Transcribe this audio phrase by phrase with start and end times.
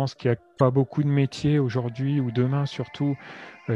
[0.00, 3.18] pense qu'il n'y a pas beaucoup de métiers aujourd'hui ou demain surtout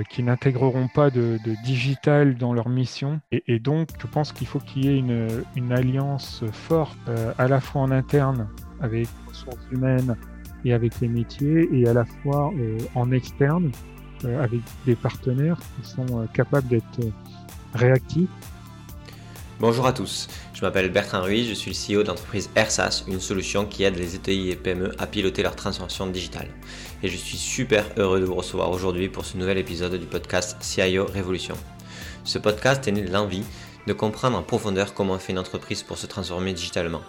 [0.09, 3.21] qui n'intégreront pas de, digital dans leur mission.
[3.31, 6.97] Et, donc, je pense qu'il faut qu'il y ait une, alliance forte,
[7.37, 8.49] à la fois en interne
[8.81, 10.17] avec les ressources humaines
[10.65, 12.51] et avec les métiers, et à la fois
[12.95, 13.71] en externe
[14.25, 17.01] avec des partenaires qui sont capables d'être
[17.75, 18.31] réactifs
[19.61, 23.67] Bonjour à tous, je m'appelle Bertrand Ruiz, je suis le CEO d'entreprise AirSAS, une solution
[23.67, 26.49] qui aide les ETI et PME à piloter leur transformation digitale.
[27.05, 30.57] Et je suis super heureux de vous recevoir aujourd'hui pour ce nouvel épisode du podcast
[30.61, 31.55] CIO Révolution.
[32.25, 33.45] Ce podcast est né de l'envie
[33.87, 37.03] de comprendre en profondeur comment fait une entreprise pour se transformer digitalement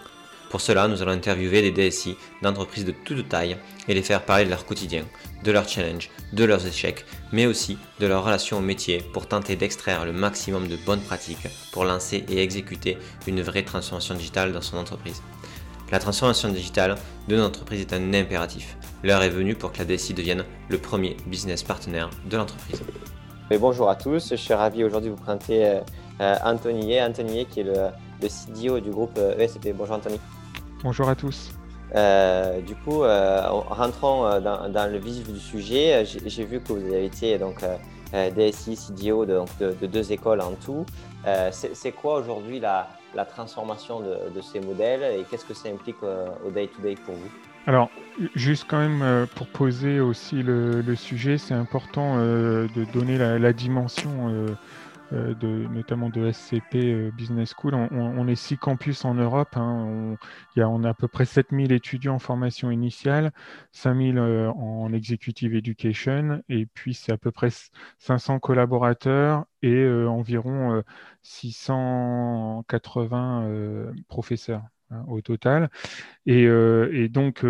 [0.50, 3.56] pour cela, nous allons interviewer des DSI d'entreprises de toute taille
[3.88, 5.04] et les faire parler de leur quotidien,
[5.42, 9.56] de leurs challenges, de leurs échecs, mais aussi de leur relation au métier pour tenter
[9.56, 14.62] d'extraire le maximum de bonnes pratiques pour lancer et exécuter une vraie transformation digitale dans
[14.62, 15.22] son entreprise.
[15.90, 16.96] La transformation digitale
[17.28, 18.76] de notre entreprise est un impératif.
[19.04, 22.82] L'heure est venue pour que la DSI devienne le premier business partenaire de l'entreprise.
[23.60, 25.80] bonjour à tous, je suis ravi aujourd'hui de vous présenter euh,
[26.20, 29.66] euh, Anthony Anthony qui est le, le CDO du groupe ESP.
[29.66, 30.18] Euh, e bonjour Anthony.
[30.82, 31.52] Bonjour à tous.
[31.94, 36.04] Euh, du coup, euh, rentrons euh, dans, le vif du sujet.
[36.04, 37.64] J'ai vu que vous avez été donc,
[38.12, 40.84] DSI, CDO de, de, deux écoles en tout.
[41.50, 42.88] C'est quoi aujourd'hui la,
[43.24, 47.30] transformation de, ces modèles et qu'est-ce que ça implique au day-to-day pour vous?
[47.66, 47.90] Alors,
[48.36, 54.46] juste quand même pour poser aussi le, sujet, c'est important de donner la, dimension euh,
[55.12, 57.74] de, notamment de SCP euh, Business School.
[57.74, 59.56] On, est six campus en Europe.
[59.56, 59.84] Hein.
[59.86, 60.16] On,
[60.56, 63.32] y a, on a à peu près 7000 étudiants en formation initiale,
[63.72, 67.50] 5000 euh, en Executive Education, et puis c'est à peu près
[67.98, 70.82] 500 collaborateurs et environ
[71.22, 75.70] 680 professeurs hein, au total.
[76.26, 76.48] Et,
[77.08, 77.44] donc,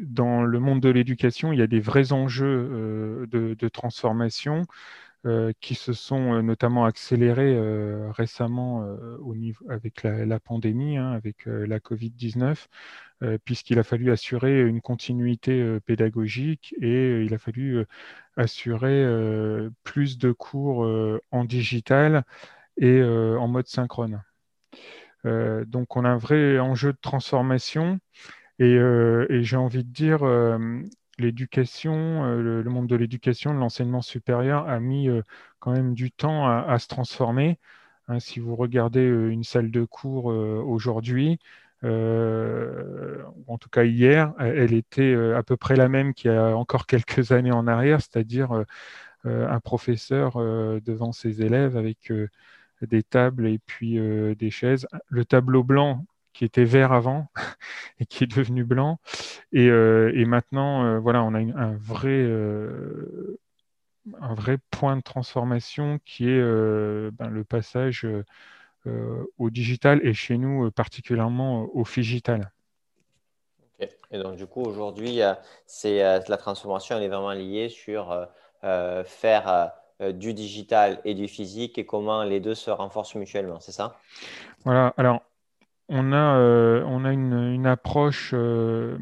[0.00, 4.66] dans le monde de l'éducation, il y a des vrais enjeux de, transformation.
[5.26, 8.96] Euh, qui se sont euh, notamment accélérés euh, récemment
[9.68, 12.68] avec la, pandémie, hein, avec la Covid-19,
[13.44, 17.84] puisqu'il a fallu assurer une continuité pédagogique et il a fallu
[18.36, 19.04] assurer
[19.84, 20.88] plus de cours
[21.30, 22.24] en digital
[22.78, 24.22] et en mode synchrone.
[25.24, 28.00] donc on a un vrai enjeu de transformation
[28.58, 28.78] et
[29.42, 30.24] j'ai envie de dire
[31.20, 35.22] l'éducation, euh, le, monde de l'éducation, de l'enseignement supérieur a mis euh,
[35.60, 37.58] quand même du temps à, se transformer.
[38.08, 41.38] Hein, si vous regardez euh, une salle de cours aujourd'hui,
[41.82, 46.86] en tout cas hier, elle était à peu près la même qu'il y a encore
[46.86, 48.64] quelques années en arrière, c'est-à-dire
[49.24, 50.36] un professeur
[50.82, 52.12] devant ses élèves avec
[52.82, 53.98] des tables et puis
[54.36, 54.86] des chaises.
[55.08, 57.26] Le tableau blanc qui était vert avant
[58.00, 58.98] et qui est devenu blanc.
[59.52, 63.38] Et, euh, maintenant, euh, voilà, on a un, vrai, euh,
[64.20, 68.06] un vrai point de transformation qui est ben, le passage
[68.86, 72.50] au digital et chez nous particulièrement au digital.
[74.10, 75.20] Et donc, du coup, aujourd'hui,
[75.66, 78.26] c'est la transformation, elle est vraiment liée sur
[79.04, 83.96] faire du digital et du physique et comment les deux se renforcent mutuellement, c'est ça?
[84.64, 85.22] Voilà, alors
[85.90, 88.96] on a, euh, on a une, approche euh,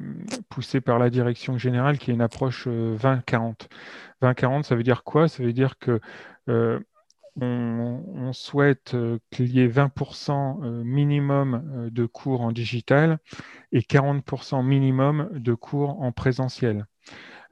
[0.49, 3.67] poussée par la direction générale qui est une approche 20-40.
[4.23, 5.29] Euh, 20-40, ça veut dire quoi?
[5.29, 6.01] Ça veut dire que
[7.41, 8.97] on, souhaite
[9.31, 13.19] qu'il y ait 20% minimum de cours en digital
[13.71, 16.87] et 40% minimum de cours en présentiel.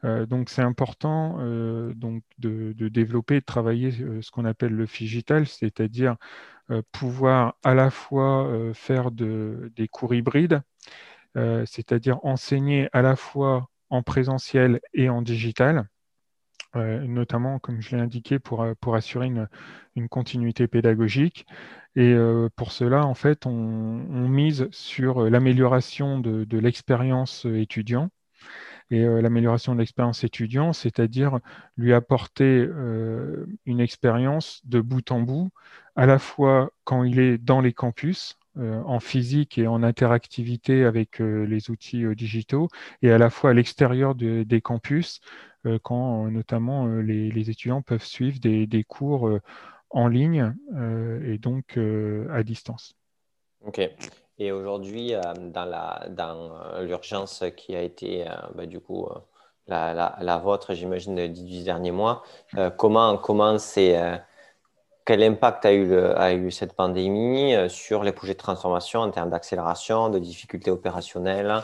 [0.02, 1.38] Donc c'est important
[1.94, 6.16] donc de, de, développer de travailler ce qu'on appelle le digital, c'est-à-dire
[6.72, 10.62] euh, pouvoir à la fois euh, faire des cours hybrides,
[11.36, 15.88] euh, c'est-à-dire enseigner à la fois en présentiel et en digital,
[16.74, 19.28] notamment, comme je l'ai indiqué, pour, pour assurer
[19.94, 21.46] une, continuité pédagogique.
[21.94, 22.14] Et
[22.54, 23.52] pour cela, en fait, on,
[24.28, 28.10] mise sur l'amélioration de l'expérience étudiant
[28.90, 31.38] et euh, l'amélioration de l'expérience étudiant, c'est-à-dire
[31.76, 35.50] lui apporter euh, une expérience de bout en bout,
[35.96, 40.84] à la fois quand il est dans les campus, euh, en physique et en interactivité
[40.84, 42.68] avec les outils digitaux,
[43.02, 45.20] et à la fois à l'extérieur des campus,
[45.82, 49.40] quand notamment les, étudiants peuvent suivre des, cours
[49.90, 50.54] en ligne
[51.24, 51.76] et donc
[52.30, 52.94] à distance.
[54.38, 59.08] Et aujourd'hui, euh, dans euh, l'urgence qui a été euh, bah, du coup
[59.66, 62.22] la, la, vôtre, j'imagine, des 18 derniers mois,
[62.76, 63.56] comment, comment
[65.04, 69.30] quel impact a eu, a eu cette pandémie sur les projets de transformation en termes
[69.30, 71.62] d'accélération, de difficultés opérationnelles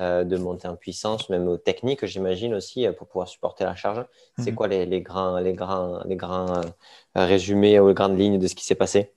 [0.00, 4.06] de monter en puissance, même aux techniques, j'imagine aussi, pour pouvoir supporter la charge?
[4.38, 4.56] C'est mhm.
[4.56, 6.62] quoi les, les, grands, les grands, les grands
[7.14, 9.12] résumés ou les grandes lignes de ce qui s'est passé?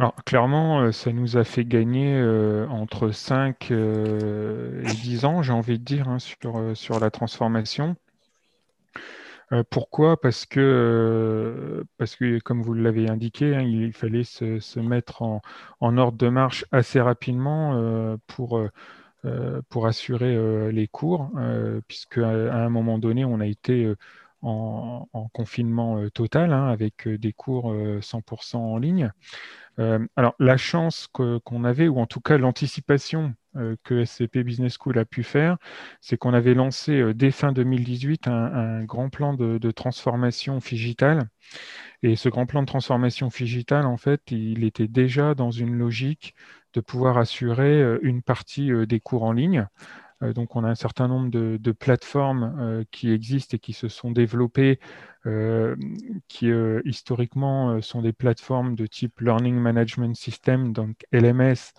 [0.00, 2.20] Alors, clairement, ça nous a fait gagner
[2.70, 7.96] entre 5 et 10 ans, j'ai envie de dire, hein, sur, sur la transformation.
[9.52, 10.20] Euh, pourquoi?
[10.20, 15.40] Parce que, euh, parce que, comme vous l'avez indiqué, hein, il fallait se, mettre en,
[15.80, 18.62] ordre de marche assez rapidement euh, pour,
[19.68, 21.30] pour assurer les cours,
[21.88, 22.28] puisque à,
[22.64, 23.92] un moment donné, on a été
[24.42, 29.10] en, confinement total hein, avec des cours 100% en ligne.
[30.16, 34.96] alors, la chance qu'on avait, ou en tout cas l'anticipation euh, que SCP Business School
[34.96, 35.56] a pu faire,
[36.00, 41.28] c'est qu'on avait lancé euh, dès fin 2018 un, grand plan de, transformation digitale.
[42.04, 46.36] Et ce grand plan de transformation digitale, en fait, il était déjà dans une logique
[46.74, 49.66] de pouvoir assurer euh, une partie des cours en ligne.
[50.22, 54.78] Donc, on a un certain nombre de, plateformes qui existent et qui se sont développées,
[56.28, 56.50] qui
[56.84, 61.72] historiquement sont des plateformes de type Learning Management System, donc LMS,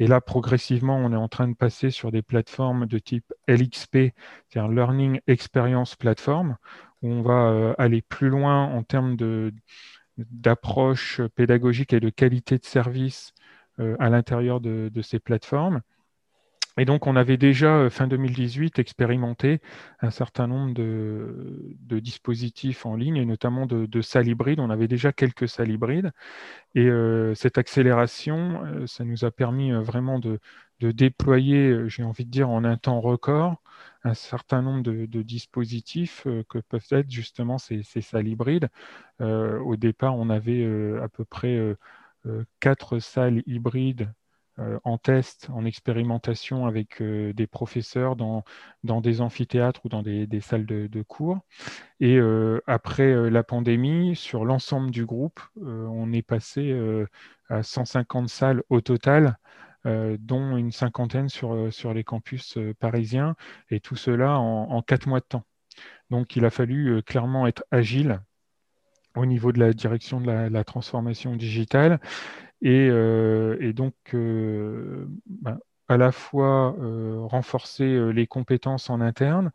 [0.00, 4.14] et là, progressivement, on est en train de passer sur des plateformes de type LXP,
[4.48, 6.56] c'est-à-dire Learning Experience Platform,
[7.02, 9.16] où on va euh, aller plus loin en termes
[10.16, 13.34] d'approche pédagogique et de qualité de service
[13.78, 15.82] euh, à l'intérieur de, ces plateformes.
[16.78, 19.60] Et donc, on avait déjà, euh, fin 2018, expérimenté
[20.00, 24.60] un certain nombre de, dispositifs en ligne, et notamment de, salles hybrides.
[24.60, 26.12] On avait déjà quelques salles hybrides.
[26.74, 30.40] Et euh, cette accélération, euh, ça nous a permis vraiment de,
[30.80, 33.62] déployer, j'ai envie de dire, en un temps record,
[34.04, 38.68] un certain nombre de, dispositifs que peuvent être justement ces, salles hybrides.
[39.20, 40.64] au départ, on avait
[41.02, 41.58] à peu près
[42.60, 44.10] quatre salles hybrides
[44.84, 48.44] en test, en expérimentation avec euh, des professeurs dans,
[48.82, 51.38] des amphithéâtres ou dans des, salles de, cours.
[52.00, 56.74] Et euh, après la pandémie, sur l'ensemble du groupe, on est passé
[57.48, 59.36] à 150 salles au total.
[59.84, 63.34] dont une cinquantaine sur, sur les campus parisiens,
[63.70, 65.44] et tout cela en, quatre mois de temps.
[66.10, 68.20] Donc il a fallu clairement être agile
[69.16, 71.98] au niveau de la direction de la transformation digitale
[72.64, 75.58] euh, et, donc euh, ben,
[75.88, 79.50] à la fois euh, renforcer les compétences en interne,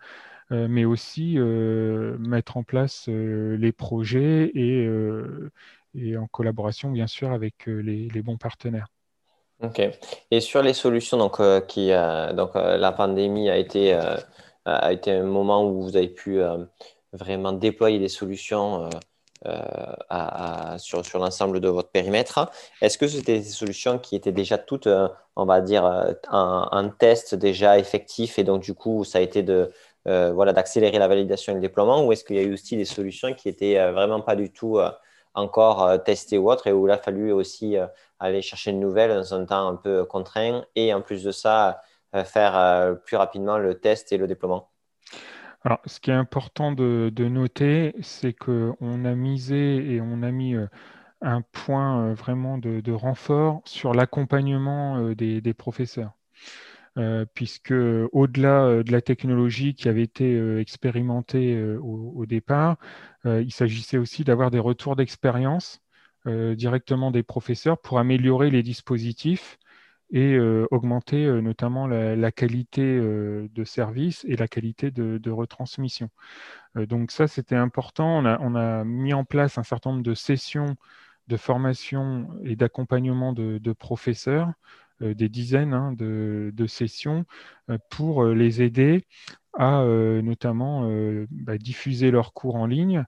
[0.52, 4.88] mais aussi mettre en place les projets et,
[6.18, 8.88] en collaboration bien sûr avec les, bons partenaires.
[9.64, 9.82] Ok.
[10.30, 11.90] Et sur les solutions, donc, qui,
[12.34, 14.00] donc la pandémie a été,
[14.66, 16.42] a été un moment où vous avez pu
[17.12, 18.88] vraiment déployer des solutions
[19.46, 22.50] euh, sur, l'ensemble de votre périmètre.
[22.82, 26.90] Est-ce que c'était des solutions qui étaient déjà toutes, euh, on va dire, un, euh,
[26.98, 29.72] test déjà effectif et donc du coup, ça a été de,
[30.06, 32.86] voilà, d'accélérer la validation et le déploiement ou est-ce qu'il y a eu aussi des
[32.86, 34.80] solutions qui étaient vraiment pas du tout
[35.34, 37.76] encore testées ou autres et où il a fallu aussi
[38.20, 41.82] aller chercher une nouvelle dans un temps un peu contraint et en plus de ça,
[42.26, 44.70] faire plus rapidement le test et le déploiement?
[45.66, 50.54] Alors, ce qui est important de, noter, c'est qu'on a misé et on a mis
[50.54, 50.68] euh,
[51.22, 56.14] un point euh, vraiment de, renfort sur l'accompagnement euh, des, professeurs.
[57.34, 57.74] puisque
[58.12, 62.78] au-delà de la technologie qui avait été expérimentée au, départ,
[63.26, 65.82] il s'agissait aussi d'avoir des retours d'expérience
[66.26, 69.58] directement des professeurs pour améliorer les dispositifs
[70.12, 76.10] et euh, augmenter euh, notamment la, qualité euh, de service et la qualité de, retransmission.
[76.76, 78.24] donc ça, c'était important.
[78.24, 80.76] On a, mis en place un certain nombre de sessions
[81.28, 84.52] de formation et d'accompagnement de, professeurs,
[85.02, 87.26] des dizaines hein, de, sessions,
[87.90, 89.06] pour les aider
[89.58, 89.84] à
[90.24, 90.88] notamment
[91.32, 93.04] bah, diffuser leurs cours en ligne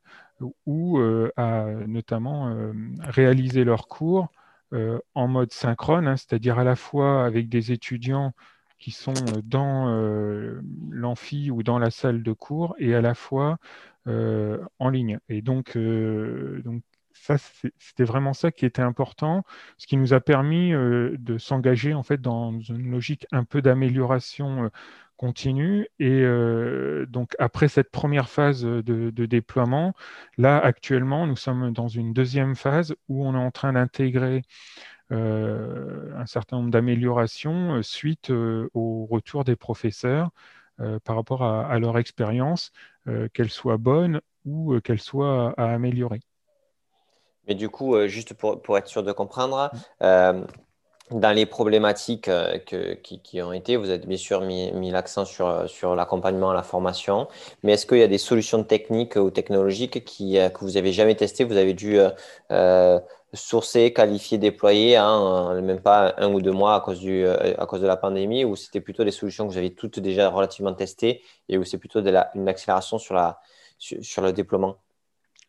[0.66, 1.00] ou
[1.38, 4.30] à notamment réaliser leurs cours
[4.72, 8.34] en mode synchrone, hein, c'est-à-dire à la fois avec des étudiants
[8.80, 13.16] qui sont euh, dans euh, l'amphi ou dans la salle de cours et à la
[13.16, 13.58] fois
[14.80, 15.20] en ligne.
[15.28, 16.82] Et donc, donc
[17.12, 17.36] ça,
[17.78, 19.44] c'était vraiment ça qui était important,
[19.78, 24.72] ce qui nous a permis de s'engager en fait dans une logique un peu d'amélioration
[25.18, 25.88] continue.
[26.00, 29.94] Et euh, donc, après cette première phase de, déploiement,
[30.38, 34.44] là, actuellement, nous sommes dans une deuxième phase où on est en train d'intégrer
[35.12, 40.30] euh, un certain nombre d'améliorations euh, suite au retour des professeurs
[41.04, 42.72] par rapport à, leur expérience,
[43.34, 46.20] qu'elle soit bonne ou qu'elle soit à, améliorer.
[47.48, 49.72] Mais du coup, juste pour, pour, être sûr de comprendre,
[50.02, 50.46] mmh
[51.12, 56.54] dans les problématiques euh, qui, ont été, vous avez bien sûr mis, l'accent sur, l'accompagnement,
[56.54, 57.28] la formation,
[57.64, 61.16] mais est-ce qu'il y a des solutions techniques ou technologiques euh, que vous n'avez jamais
[61.16, 61.98] testées, vous avez dû
[62.52, 63.00] euh,
[63.34, 68.44] sourcer, qualifier, déployer, hein, même pas un ou deux mois à cause, de la pandémie,
[68.44, 71.78] ou c'était plutôt des solutions que vous avez toutes déjà relativement testées et où c'est
[71.78, 72.02] plutôt
[72.36, 73.16] une accélération sur
[74.22, 74.78] le déploiement?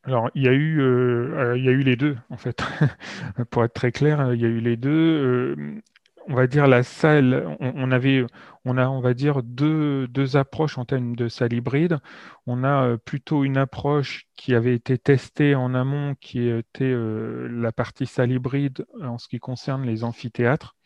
[0.04, 2.62] Alors, il y, a eu, euh, il y a eu les deux, en fait.
[3.50, 4.90] Pour être très clair, il y a eu les deux.
[4.90, 5.82] Euh,
[6.28, 8.24] on va dire la salle, on, avait,
[8.64, 11.98] on a, on va dire, deux, approches en termes de salle hybride.
[12.46, 17.72] On a euh, plutôt une approche qui avait été testée en amont, qui était la
[17.72, 20.77] partie salle hybride en ce qui concerne les amphithéâtres.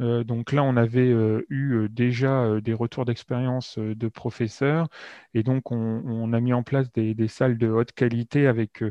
[0.00, 4.88] Euh, donc là, on avait euh, eu euh, déjà des retours d'expérience de professeurs
[5.34, 8.84] et donc on, a mis en place des, salles de haute qualité avec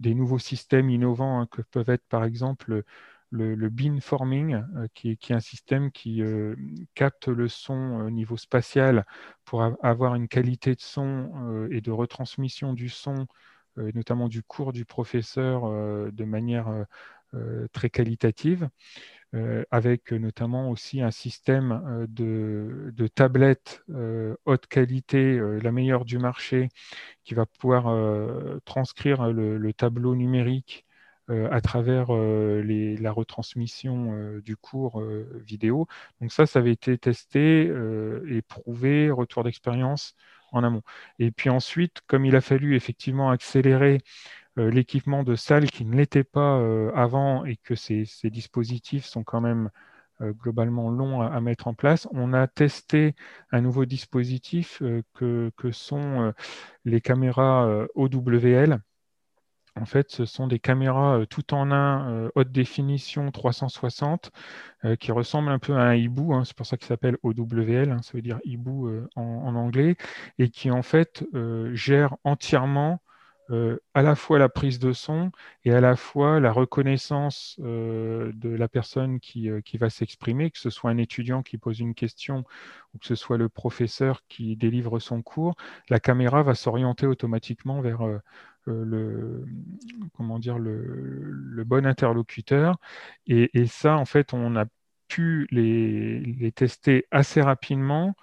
[0.00, 2.82] des nouveaux systèmes innovants hein, que peuvent être par exemple
[3.30, 4.62] le, beamforming,
[4.94, 6.22] qui, est un système qui
[6.94, 9.06] capte le son au niveau spatial
[9.44, 13.26] pour avoir une qualité de son et de retransmission du son,
[13.76, 15.62] notamment du cours du professeur,
[16.12, 16.68] de manière
[17.72, 18.68] très qualitative.
[19.34, 26.18] Euh, avec notamment aussi un système euh, de, tablettes euh, haute qualité, la meilleure du
[26.18, 26.68] marché,
[27.24, 27.84] qui va pouvoir
[28.64, 30.86] transcrire le, tableau numérique
[31.28, 35.02] à travers la retransmission du cours
[35.34, 35.86] vidéo.
[36.20, 37.62] Donc ça, ça avait été testé
[38.28, 40.14] et prouvé, retour d'expérience
[40.52, 40.82] en amont.
[41.18, 44.02] Et puis ensuite, comme il a fallu effectivement accélérer
[44.56, 49.40] l'équipement de salle qui ne l'était pas euh, avant et que ces, dispositifs sont quand
[49.40, 49.70] même
[50.20, 53.14] euh, globalement longs à, mettre en place, on a testé
[53.50, 54.82] un nouveau dispositif
[55.14, 56.32] que, sont
[56.84, 58.78] les caméras OWL.
[59.74, 64.30] En fait, ce sont des caméras tout en un, haute définition 360,
[65.00, 68.02] qui ressemblent un peu à un hibou, hein, c'est pour ça qu'il s'appelle OWL, hein,
[68.02, 69.96] ça veut dire hibou en, en, anglais,
[70.38, 71.24] et qui en fait
[71.72, 73.00] gèrent entièrement
[73.52, 75.30] euh, à la fois la prise de son
[75.64, 80.50] et à la fois la reconnaissance euh, de la personne qui, euh, qui va s'exprimer,
[80.50, 82.44] que ce soit un étudiant qui pose une question
[82.94, 85.54] ou que ce soit le professeur qui délivre son cours,
[85.90, 88.02] la caméra va s'orienter automatiquement vers
[88.66, 89.44] le,
[90.14, 92.76] comment dire, le, bon interlocuteur.
[93.26, 94.66] Et, et, ça, en fait, on a
[95.08, 98.14] pu les, les tester assez rapidement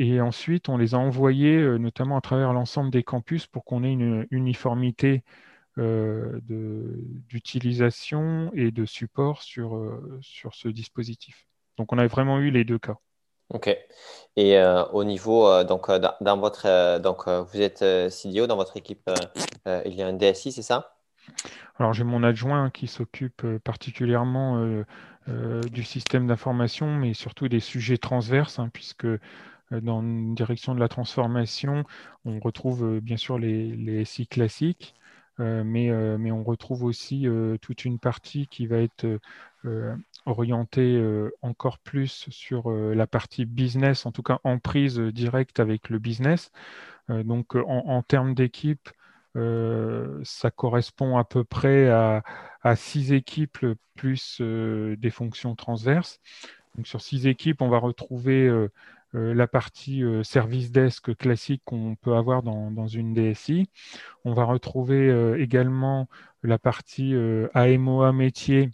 [0.00, 3.82] et ensuite, on les a envoyés euh, notamment à travers l'ensemble des campus pour qu'on
[3.82, 5.24] ait une uniformité
[5.76, 6.38] euh,
[7.28, 11.48] d'utilisation et de support sur, euh, sur ce dispositif.
[11.78, 12.94] Donc, on a vraiment eu les deux cas.
[13.52, 13.76] Ok.
[14.36, 14.62] Et
[14.92, 17.78] au niveau, donc, dans, votre, donc, vous êtes
[18.10, 19.10] CDO, dans votre équipe,
[19.66, 20.98] il y a un DSI, c'est ça?
[21.78, 24.84] Alors, j'ai mon adjoint qui s'occupe particulièrement
[25.26, 29.18] du système d'information, mais surtout des sujets transverses, hein, puisque euh,
[29.70, 31.84] dans une direction de la transformation,
[32.24, 34.94] on retrouve euh, bien sûr les, SI classiques,
[35.40, 37.26] euh, mais, mais, on retrouve aussi
[37.62, 39.20] toute une partie qui va être
[40.26, 41.00] orientée
[41.42, 46.50] encore plus sur la partie business, en tout cas en prise directe avec le business.
[47.08, 48.88] donc en, termes d'équipe,
[49.34, 52.22] ça correspond à peu près à,
[52.74, 56.20] six équipes plus des fonctions transverses.
[56.78, 58.70] Donc sur six équipes, on va retrouver euh,
[59.14, 63.68] la partie euh, service desk classique qu'on peut avoir dans, une DSI.
[64.24, 66.08] On va retrouver euh, également
[66.42, 67.14] la partie
[67.54, 68.70] AMOA métier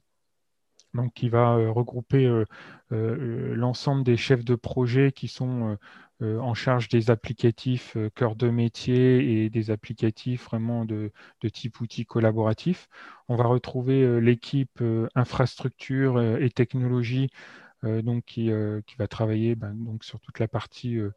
[0.93, 2.45] donc qui va regrouper
[2.91, 5.76] l'ensemble des chefs de projet qui sont
[6.21, 11.11] en charge des applicatifs cœur de métier et des applicatifs vraiment de,
[11.53, 12.88] type outil collaboratif.
[13.29, 14.85] On va retrouver l'équipe
[15.17, 20.99] infrastructure et technologie euh, donc euh, qui, va travailler ben, donc sur toute la partie
[20.99, 21.11] euh,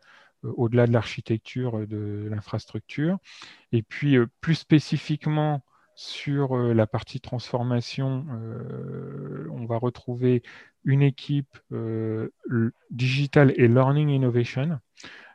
[0.43, 3.17] au-delà de l'architecture de l'infrastructure.
[3.71, 5.63] Et puis plus spécifiquement
[5.95, 8.27] sur la partie transformation,
[9.51, 10.43] on va retrouver
[10.85, 11.57] une équipe
[12.91, 14.79] digital et learning innovation,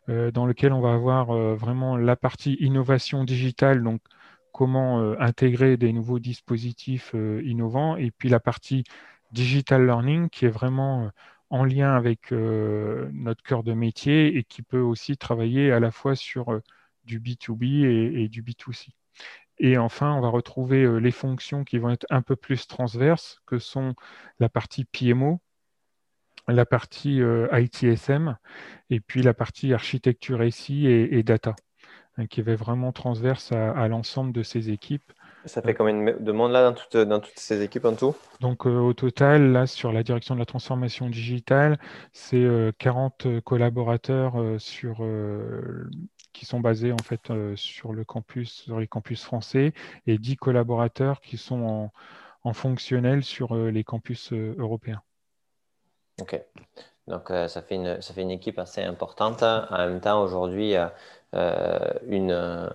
[0.07, 4.01] dans lequel on va avoir vraiment la partie innovation digitale, donc
[4.53, 7.13] comment intégrer des nouveaux dispositifs
[7.45, 8.85] innovants, et puis la partie
[9.33, 11.09] digital learning qui est vraiment euh,
[11.51, 15.91] en lien avec euh, notre cœur de métier et qui peut aussi travailler à la
[15.91, 16.63] fois sur euh,
[17.05, 18.91] du B2B et, du B2C.
[19.59, 23.59] Et enfin, on va retrouver les fonctions qui vont être un peu plus transverses, que
[23.59, 23.95] sont
[24.39, 25.41] la partie PMO,
[26.47, 27.21] la partie
[27.53, 28.39] ITSM
[28.91, 31.57] et puis la partie architecture SI et, data,
[32.19, 35.13] hein, qui va vraiment transverse à, à l'ensemble de ces équipes
[35.45, 38.15] Ça fait combien de monde là dans, dans toutes ces équipes en tout?
[38.41, 41.79] Donc au total, là sur la direction de la transformation digitale,
[42.13, 42.47] c'est
[42.79, 45.05] 40 collaborateurs sur,
[46.33, 49.73] qui sont basés en fait sur le campus, sur les campus français,
[50.07, 51.93] et 10 collaborateurs qui sont en,
[52.45, 55.03] en fonctionnel sur les campus européens.
[56.21, 56.41] Ok.
[57.09, 59.43] Donc, euh, ça, fait une, ça fait une équipe assez importante.
[59.43, 60.87] En même temps, aujourd'hui, euh,
[61.35, 62.71] euh,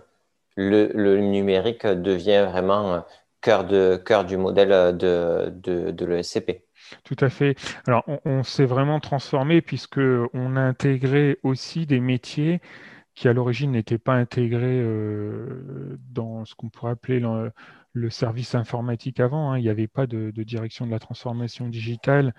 [0.57, 3.05] le, numérique devient vraiment
[3.41, 6.63] cœur, de, cœur du modèle de, de, l'ESCP.
[7.03, 7.55] Tout à fait.
[7.85, 12.61] Alors, on, s'est vraiment transformé puisqu'on a intégré aussi des métiers
[13.15, 14.83] qui, à l'origine, n'étaient pas intégrés
[16.13, 17.19] dans ce qu'on pourrait appeler
[17.97, 19.51] le service informatique avant.
[19.51, 19.57] Hein.
[19.57, 22.33] Il n'y avait pas de, direction de la transformation digitale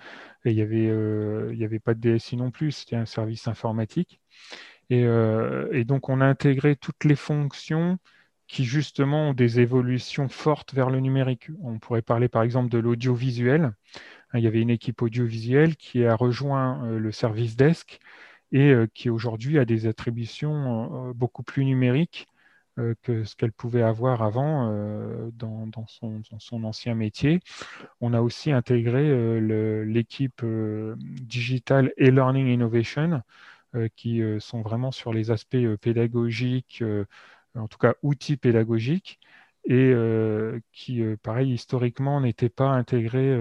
[0.45, 2.73] et il n'y euh, avait pas de DSI non plus.
[2.73, 4.21] C'était un service informatique.
[4.93, 7.99] Euh, et, donc, on a intégré toutes les fonctions
[8.47, 11.51] qui, justement, ont des évolutions fortes vers le numérique.
[11.63, 13.73] On pourrait parler, par exemple, de l'audiovisuel.
[14.35, 18.01] Il y avait une équipe audiovisuelle qui a rejoint euh, le service desk
[18.53, 22.27] et qui aujourd'hui a des attributions beaucoup plus numériques
[22.79, 27.41] euh, que ce qu'elle pouvait avoir avant euh, dans, son, ancien métier.
[28.01, 30.45] On a aussi intégré euh, l'équipe
[30.97, 33.23] Digital et Learning Innovation,
[33.97, 36.83] qui sont vraiment sur les aspects pédagogiques,
[37.55, 39.21] en tout cas outils pédagogiques,
[39.65, 39.95] et
[40.73, 43.37] qui, pareil, historiquement, n'étaient pas intégrés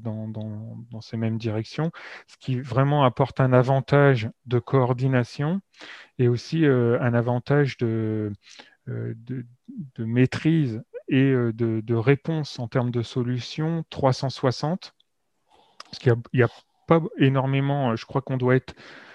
[0.00, 1.90] dans, ces mêmes directions,
[2.26, 5.60] ce qui vraiment apporte un avantage de coordination
[6.18, 8.32] et aussi un avantage de,
[8.88, 9.14] euh,
[9.98, 14.94] maîtrise et euh, de, réponse en termes de solutions 360.
[15.84, 16.48] Parce qu'il n'y a,
[16.86, 19.09] pas énormément, je crois qu'on doit être euh,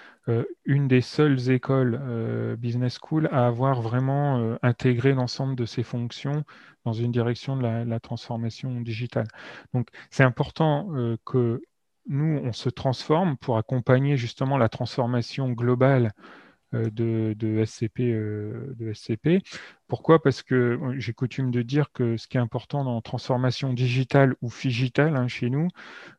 [0.64, 6.44] une des seules écoles business school à avoir vraiment intégré l'ensemble de ces fonctions
[6.84, 9.28] dans une direction de la, transformation digitale.
[9.72, 10.88] Donc c'est important
[11.24, 11.62] que
[12.08, 16.12] nous, on se transforme pour accompagner justement la transformation globale
[16.74, 19.42] euh, de, SCP, euh, de SCP.
[19.86, 20.22] Pourquoi?
[20.22, 24.50] Parce que j'ai coutume de dire que ce qui est important dans transformation digitale ou
[24.50, 25.68] figitale hein, chez nous,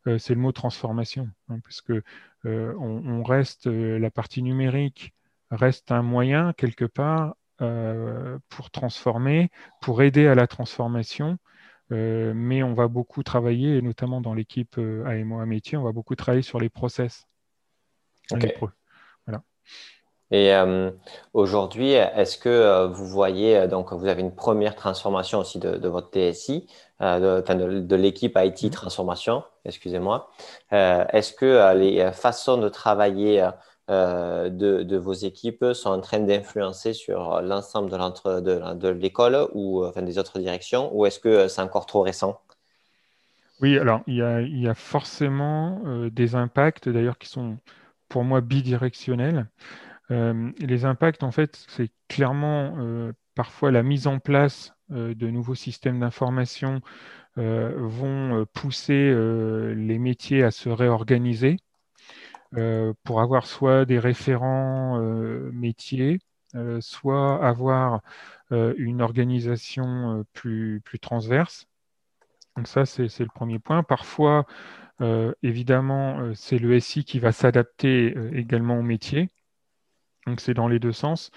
[0.08, 1.30] euh, c'est le mot transformation.
[1.50, 2.02] Hein, parce que
[2.48, 5.14] on, reste, la partie numérique
[5.52, 7.36] reste un moyen quelque part
[8.50, 9.50] pour transformer,
[9.82, 11.38] pour aider à la transformation.
[11.90, 16.44] mais on va beaucoup travailler, et notamment dans l'équipe AMOA métier, on va beaucoup travailler
[16.44, 17.28] sur les process.
[19.26, 19.44] Voilà.
[20.32, 20.92] Et euh,
[21.34, 25.88] aujourd'hui, est-ce que euh, vous voyez, euh, donc vous avez une première transformation aussi de,
[25.88, 26.68] votre TSI,
[27.00, 28.70] de, de, l'équipe IT mm-hmm.
[28.72, 30.30] transformation, excusez-moi.
[30.72, 33.50] est-ce que les façons de travailler
[33.88, 40.18] de, vos équipes sont en train d'influencer sur l'ensemble de, de, l'école ou enfin, des
[40.18, 42.42] autres directions, ou est-ce que c'est encore trop récent?
[43.62, 47.58] Oui, alors il y a, il y a forcément des impacts, d'ailleurs, qui sont
[48.10, 49.48] pour moi bidirectionnels.
[50.12, 55.30] Euh, les impacts, en fait, c'est clairement euh, parfois la mise en place euh, de
[55.30, 56.82] nouveaux systèmes d'information
[57.36, 59.14] vont pousser
[59.76, 61.58] les métiers à se réorganiser
[63.04, 65.00] pour avoir soit des référents
[65.54, 66.18] métiers,
[66.80, 68.02] soit avoir
[68.50, 71.68] une organisation plus, transverse.
[72.56, 73.84] Donc ça, c'est le premier point.
[73.84, 74.48] Parfois,
[75.44, 79.30] évidemment, c'est le SI qui va s'adapter également au métier.
[80.28, 81.32] Donc c'est dans les deux sens.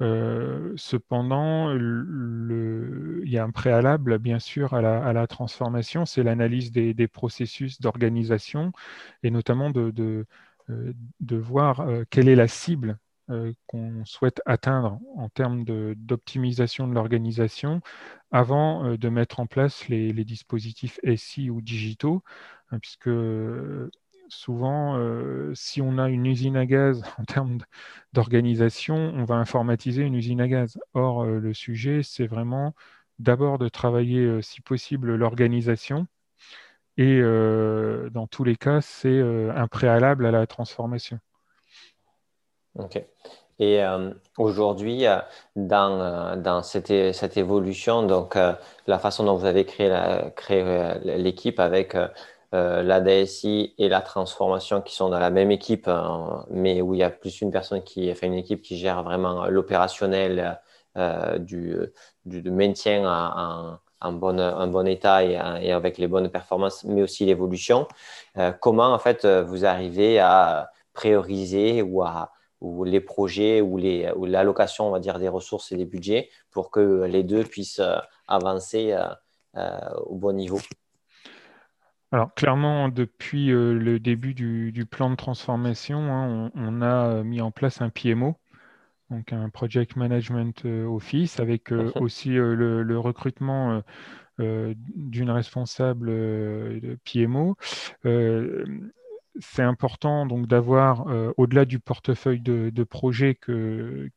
[0.00, 7.08] Euh, cependant, il y a un préalable, bien sûr, à la, transformation, c'est l'analyse des,
[7.08, 8.72] processus d'organisation
[9.22, 10.26] et notamment de,
[10.70, 10.92] euh,
[11.30, 12.98] voir euh, quelle est la cible
[13.66, 17.80] qu'on souhaite atteindre en termes d'optimisation de, l'organisation
[18.32, 22.22] avant de mettre en place les, les, dispositifs SI ou digitaux,
[22.70, 23.08] hein, puisque
[24.28, 27.58] souvent, euh, si on a une usine à gaz en termes
[28.12, 30.78] d'organisation, on va informatiser une usine à gaz.
[30.94, 32.74] Or, euh, le sujet, c'est vraiment
[33.18, 36.06] d'abord de travailler, euh, si possible, l'organisation.
[36.96, 37.20] Et
[38.12, 41.18] dans tous les cas, c'est un préalable à la transformation.
[42.76, 43.04] OK.
[43.58, 43.80] Et
[44.38, 45.04] aujourd'hui,
[45.56, 48.38] dans, cette, cette, évolution, donc
[48.86, 49.90] la façon dont vous avez créé
[51.02, 51.96] l'équipe avec
[52.54, 56.94] euh, la DSI et la transformation qui sont dans la même équipe, hein, mais où
[56.94, 60.60] il y a plus une personne qui fait une équipe qui gère vraiment l'opérationnel
[60.96, 61.76] euh, du,
[62.24, 65.36] maintien en, en, bon, état et,
[65.72, 67.88] avec les bonnes performances, mais aussi l'évolution.
[68.38, 73.78] Euh, comment en fait vous arrivez à prioriser ou les projets ou
[74.26, 77.82] l'allocation, on va dire, des ressources et des budgets pour que les deux puissent
[78.28, 78.96] avancer
[79.56, 80.60] au bon niveau?
[82.14, 87.80] Alors clairement, depuis le début du, plan de transformation, hein, on, a mis en place
[87.80, 88.36] un PMO,
[89.10, 93.82] donc un Project Management Office, avec aussi le, recrutement
[94.38, 97.56] d'une responsable de PMO.
[99.40, 103.36] c'est important donc d'avoir, au-delà du portefeuille de, de projet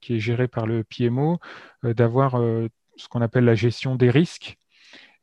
[0.01, 1.39] qui est géré par le PMO,
[1.81, 4.59] d'avoir ce qu'on appelle la gestion des risques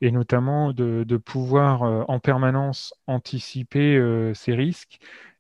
[0.01, 4.99] et notamment de, pouvoir euh, en permanence anticiper euh, ces risques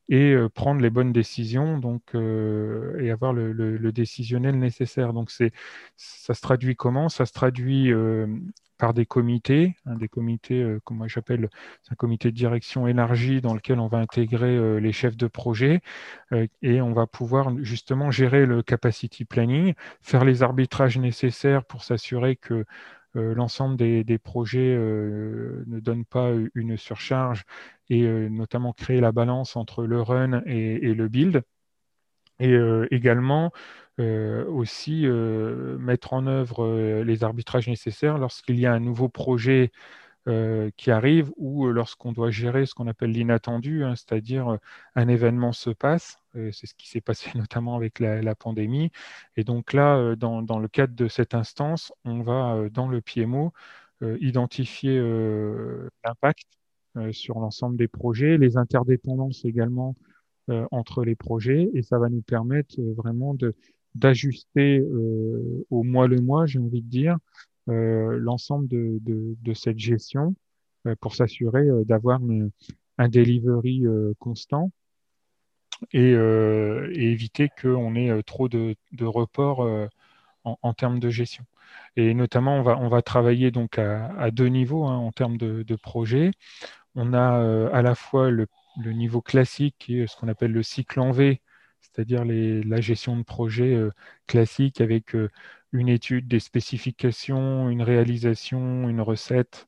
[0.08, 5.12] et euh, prendre les bonnes décisions donc, et avoir le, décisionnel nécessaire.
[5.12, 7.08] Donc ça se traduit comment?
[7.08, 7.92] Ça se traduit
[8.76, 11.48] par des comités, des comités, comme moi j'appelle,
[11.90, 15.80] un comité de direction élargi dans lequel on va intégrer les chefs de projet
[16.62, 22.36] et on va pouvoir justement gérer le capacity planning, faire les arbitrages nécessaires pour s'assurer
[22.36, 22.64] que euh,
[23.14, 27.44] l'ensemble des, projets euh, ne donne pas une surcharge
[27.88, 31.42] et euh, notamment créer la balance entre le run et, le build.
[32.40, 32.57] Et
[32.90, 33.53] également,
[33.98, 39.70] aussi mettre en œuvre les arbitrages nécessaires lorsqu'il y a un nouveau projet
[40.76, 44.58] qui arrive ou lorsqu'on doit gérer ce qu'on appelle l'inattendu, hein, c'est-à-dire
[44.94, 46.18] un événement se passe
[46.52, 48.90] c'est ce qui s'est passé notamment avec la, pandémie.
[49.37, 53.00] Et donc là, euh, dans, le cadre de cette instance, on va, euh, dans le
[53.00, 53.52] PMO,
[54.02, 54.98] euh, identifier
[56.04, 56.46] l'impact
[57.10, 59.94] sur l'ensemble des projets, les interdépendances également
[60.70, 63.34] entre les projets, et ça va nous permettre vraiment
[63.96, 64.80] d'ajuster
[65.70, 67.16] au mois le mois, j'ai envie de dire,
[67.66, 70.35] l'ensemble de, cette gestion
[71.00, 72.20] pour s'assurer d'avoir
[72.98, 73.85] un delivery
[74.18, 74.70] constant
[75.94, 79.88] euh, et, éviter qu'on ait euh, trop de, reports euh,
[80.44, 81.44] en, termes de gestion.
[81.96, 85.62] Et notamment, on va, on va travailler donc à, deux niveaux hein, en termes de,
[85.62, 86.33] de, projet.
[86.94, 88.46] On a à la fois le,
[88.79, 91.40] niveau classique, qui est ce qu'on appelle le cycle en V,
[91.81, 93.79] c'est-à-dire la gestion de projet
[94.27, 95.16] classique avec
[95.74, 99.66] une étude des spécifications, une réalisation, une recette,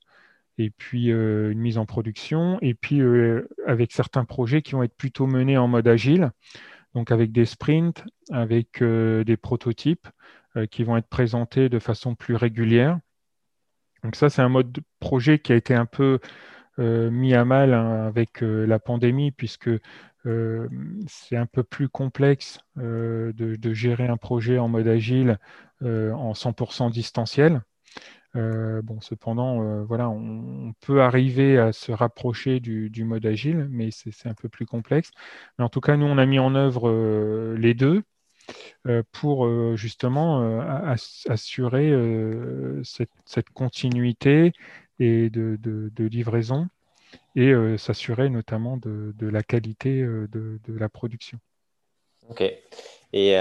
[0.57, 4.85] et puis euh, une mise en production, et puis euh, avec certains projets qui vont
[4.85, 6.31] être plutôt menés en mode agile,
[6.95, 10.09] donc avec des sprints, avec euh, des prototypes
[10.71, 12.99] qui vont être présentés de façon plus régulière.
[14.03, 16.19] Donc ça, c'est un mode de projet qui a été un peu
[16.79, 19.69] mis à mal hein, avec la pandémie, puisque
[20.25, 25.39] c'est un peu plus complexe de, gérer un projet en mode agile
[25.83, 27.63] en 100% distanciel.
[28.37, 33.91] Euh, bon, cependant, euh, voilà, on, peut arriver à se rapprocher du, mode agile, mais
[33.91, 35.11] c'est un peu plus complexe.
[35.59, 38.03] Mais en tout cas, nous, on a mis en œuvre euh, les deux
[39.11, 41.91] pour justement assurer
[42.85, 44.53] cette, continuité
[45.01, 46.69] et de, livraison
[47.35, 51.41] et s'assurer notamment de, la qualité de, la production.
[52.29, 52.45] Ok.
[53.19, 53.39] Et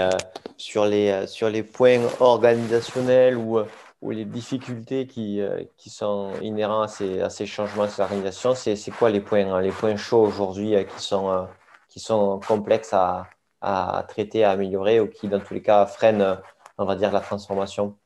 [0.56, 3.60] sur, les, sur les points organisationnels ou
[4.02, 8.54] ou les difficultés qui, euh, qui sont inhérents à ces, à ces changements de l'organisation,
[8.54, 11.44] c'est, c'est quoi les points, hein, les points chauds aujourd'hui euh, qui, sont, euh,
[11.88, 13.28] qui sont complexes à,
[13.60, 16.38] à, traiter, à améliorer ou qui, dans tous les cas, freinent,
[16.78, 17.96] on va dire, la transformation?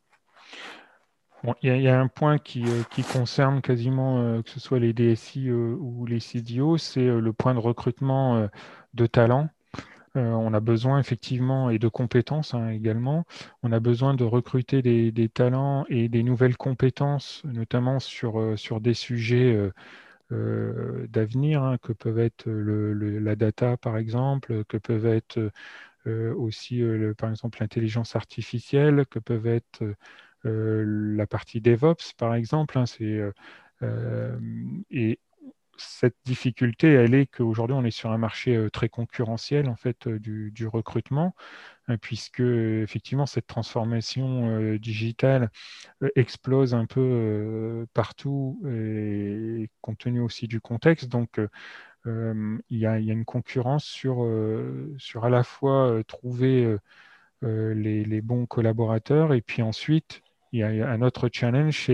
[1.63, 6.05] Il y, a un point qui, qui concerne quasiment que ce soit les DSI ou
[6.05, 8.47] les CDO, c'est le point de recrutement
[8.93, 9.49] de talents.
[10.17, 13.25] Euh, on a besoin effectivement, et de compétences hein, également,
[13.63, 18.95] on a besoin de recruter des, talents et des nouvelles compétences, notamment sur, euh, des
[18.95, 19.57] sujets
[20.33, 25.51] euh, d'avenir, hein, que peuvent être la data par exemple, que peuvent être
[26.37, 26.83] aussi
[27.19, 29.85] par exemple l'intelligence artificielle, que peuvent être
[30.45, 32.79] la partie DevOps par exemple.
[32.79, 32.85] Hein,
[35.81, 40.07] cette difficulté, elle est qu'aujourd'hui, on est sur un marché euh, très concurrentiel en fait
[40.07, 41.35] euh, du, recrutement,
[41.89, 45.51] euh, puisque effectivement cette transformation digitale
[46.17, 51.09] explose un peu partout, et compte tenu aussi du contexte.
[51.09, 51.41] Donc,
[52.07, 54.27] il y, a, une concurrence sur,
[54.99, 56.77] sur à la fois trouver
[57.43, 61.91] les, les, bons collaborateurs, et puis ensuite, il y a un autre challenge,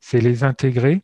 [0.00, 1.02] c'est les intégrer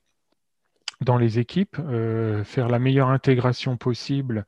[1.02, 4.46] dans les équipes, euh, faire la meilleure intégration possible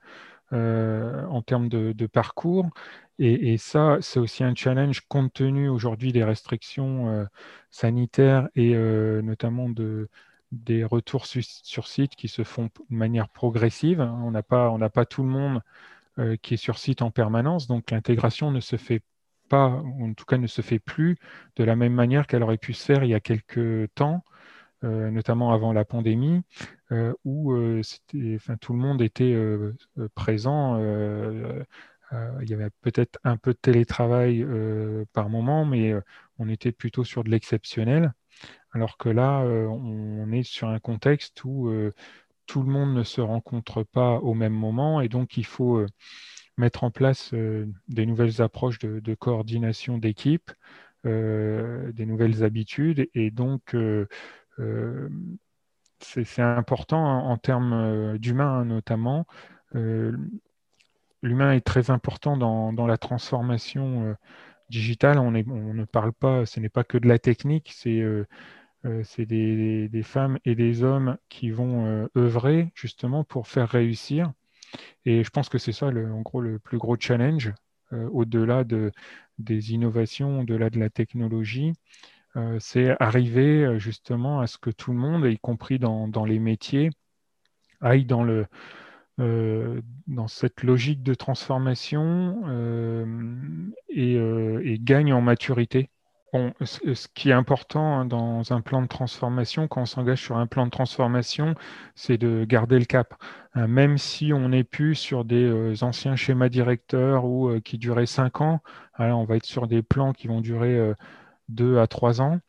[0.53, 2.71] euh, en termes de, parcours.
[3.19, 7.25] Et, ça, c'est aussi un challenge compte tenu aujourd'hui des restrictions euh,
[7.71, 10.09] sanitaires et notamment de,
[10.53, 14.01] des retours sur site qui se font de manière progressive.
[14.01, 15.63] On n'a pas, pas tout le monde
[16.43, 17.67] qui est sur site en permanence.
[17.67, 19.03] Donc l'intégration ne se fait
[19.49, 21.17] pas, ou en tout cas ne se fait plus
[21.57, 24.25] de la même manière qu'elle aurait pu se faire il y a quelques temps,
[24.85, 26.43] notamment avant la pandémie,
[27.25, 27.55] où
[28.61, 29.37] tout le monde était
[30.15, 30.79] présent.
[30.79, 34.47] il y avait peut-être un peu de télétravail
[35.13, 35.95] par moment, mais
[36.39, 38.13] on était plutôt sur de l'exceptionnel.
[38.73, 41.71] Alors que là, on est sur un contexte où
[42.47, 45.87] tout le monde ne se rencontre pas au même moment et donc il faut euh,
[46.57, 50.53] mettre en place euh, des nouvelles approches de, coordination d'équipe,
[51.07, 53.77] euh, des nouvelles habitudes et donc
[56.01, 59.27] c'est important en, termes d'humain hein, notamment.
[61.23, 64.17] L'humain est très important dans, la transformation
[64.71, 65.19] digitale.
[65.19, 68.03] On, ne parle pas, ce n'est pas que de la technique, c'est
[68.87, 74.33] euh, des, femmes et des hommes qui vont euh, œuvrer justement pour faire réussir.
[75.07, 77.53] Et je pense que c'est ça, en gros, le plus gros challenge,
[77.93, 78.93] euh, au-delà de,
[79.39, 81.73] des innovations, au-delà de la technologie.
[82.59, 86.91] C'est arriver justement à ce que tout le monde, y compris dans, les métiers,
[87.81, 88.47] aille dans, le,
[89.19, 92.43] dans cette logique de transformation
[93.89, 95.91] et, gagne en maturité
[96.65, 100.47] ce qui est important hein, dans un plan de transformation, quand on s'engage sur un
[100.47, 101.55] plan de transformation,
[101.95, 103.15] c'est de garder le cap.
[103.55, 107.79] Hein, même si on n'est plus sur des euh, anciens schémas directeurs ou euh, qui
[107.79, 108.61] duraient cinq ans,
[108.99, 110.95] on va être sur des plans qui vont durer
[111.51, 112.41] euh, deux à trois ans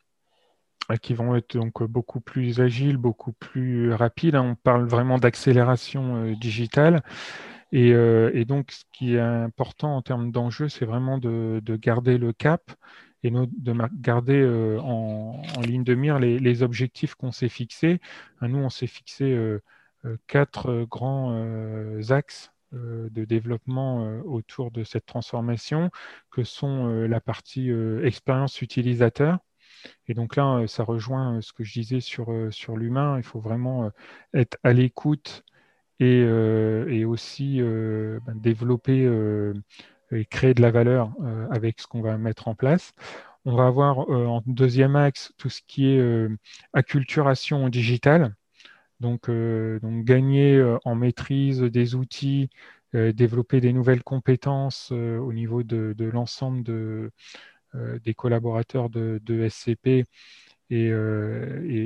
[1.02, 4.36] qui vont être donc beaucoup plus agiles, beaucoup plus rapides.
[4.36, 4.52] Hein.
[4.52, 7.02] On parle vraiment d'accélération digitale.
[7.72, 12.72] Et, donc, ce qui est important en termes d'enjeu, c'est vraiment de, garder le cap
[13.26, 18.00] et de garder euh, en, ligne de mire les, objectifs qu'on s'est fixés.
[18.44, 19.60] Euh, nous, on s'est fixé euh,
[20.28, 21.36] quatre grands
[22.10, 25.90] axes de développement autour de cette transformation,
[26.32, 27.72] que sont la partie
[28.04, 29.40] expérience utilisateur.
[30.08, 33.18] Et donc là, ça rejoint ce que je disais sur, sur l'humain.
[33.18, 33.92] Il faut vraiment
[34.34, 35.44] être à l'écoute
[36.00, 39.08] et, aussi ben, développer
[40.12, 42.94] et créer de la valeur euh, avec ce qu'on va mettre en place.
[43.46, 46.30] On va avoir euh, en deuxième axe tout ce qui est euh,
[46.74, 48.36] acculturation digitale.
[49.00, 52.50] Donc, donc gagner en maîtrise des outils,
[52.94, 57.12] développer des nouvelles compétences au niveau de, l'ensemble de,
[57.74, 60.06] des collaborateurs de, SCP
[60.70, 60.92] et,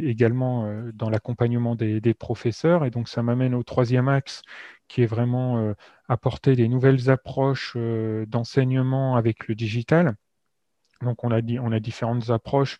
[0.10, 2.86] également dans l'accompagnement des, professeurs.
[2.86, 4.44] Et donc ça m'amène au troisième axe
[4.88, 5.74] qui est vraiment
[6.10, 10.16] apporter des nouvelles approches euh, d'enseignement avec le digital.
[11.02, 12.80] Donc on a, on a différentes approches,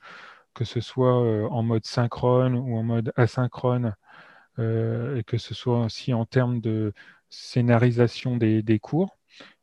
[0.54, 3.96] que ce soit euh, en mode synchrone ou en mode asynchrone,
[4.60, 6.94] euh, et que ce soit aussi en termes de
[7.30, 9.18] scénarisation des, cours.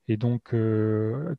[0.08, 0.50] Et donc,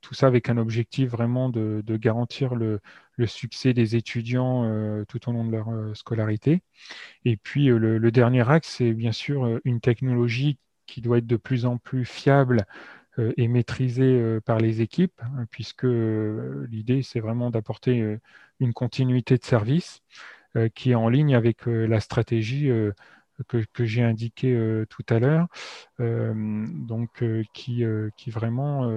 [0.01, 2.81] tout ça avec un objectif vraiment de, garantir le,
[3.25, 4.63] succès des étudiants
[5.07, 6.63] tout au long de leur scolarité.
[7.25, 11.65] Et puis, le dernier axe, c'est bien sûr une technologie qui doit être de plus
[11.65, 12.65] en plus fiable
[13.19, 18.17] euh, et maîtrisé euh, par les équipes, hein, puisque euh, l'idée, c'est vraiment d'apporter
[18.60, 20.01] une continuité de service
[20.73, 22.71] qui est en ligne avec la stratégie
[23.47, 25.47] que, j'ai indiquée tout à l'heure,
[25.99, 27.84] donc qui,
[28.15, 28.89] qui vraiment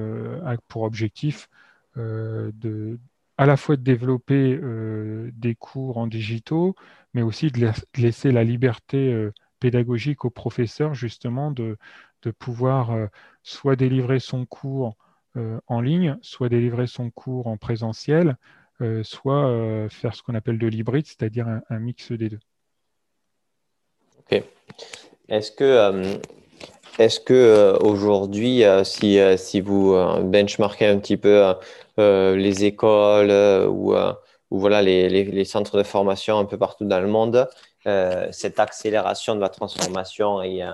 [0.43, 1.51] a pour objectif
[1.97, 2.99] de,
[3.37, 4.59] à la fois de développer
[5.35, 6.75] des cours en digitaux,
[7.13, 9.29] mais aussi de, laisser la liberté
[9.59, 11.77] pédagogique aux professeurs justement de,
[12.23, 13.07] de pouvoir euh,
[13.43, 14.95] soit délivrer son cours
[15.37, 18.37] euh, en ligne, soit délivrer son cours en présentiel,
[18.81, 22.41] euh, soit faire ce qu'on appelle de l'hybride, c'est-à-dire un, mix des deux.
[24.19, 24.43] Ok.
[25.29, 26.19] Est-ce que,
[26.99, 31.55] est-ce que aujourd'hui, si, si vous benchmarkez un petit peu
[31.99, 33.31] les écoles
[33.69, 37.49] ou, ou voilà, les, les, les, centres de formation un peu partout dans le monde,
[38.33, 40.65] cette accélération de la transformation, et,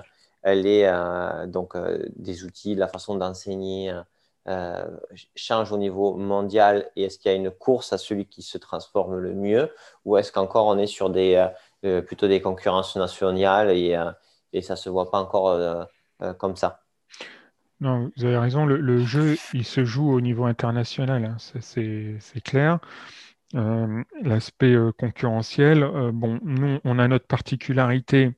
[0.45, 1.75] euh, est euh, donc
[2.15, 3.93] des outils, la façon d'enseigner
[5.35, 6.89] change au niveau mondial.
[6.95, 9.73] Et est-ce qu'il y a une course à celui qui se transforme le mieux?
[10.05, 11.45] Ou est-ce qu'encore on est sur des,
[12.05, 13.97] plutôt des concurrences nationales et,
[14.53, 15.87] et ça ne se voit pas encore
[16.37, 16.79] comme ça?
[17.81, 22.79] Non, vous avez raison, le, jeu, il se joue au niveau international, hein, c'est clair.
[23.55, 28.33] Euh, l'aspect euh, concurrentiel, euh, bon, nous, on a notre particularité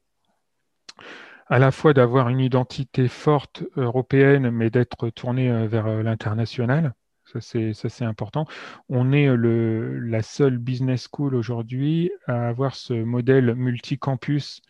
[1.49, 6.93] à la fois d'avoir une identité forte européenne, mais d'être tourné vers l'international.
[7.25, 7.41] Ça,
[7.89, 8.47] c'est important.
[8.87, 14.61] On est la seule business school aujourd'hui à avoir ce modèle multicampus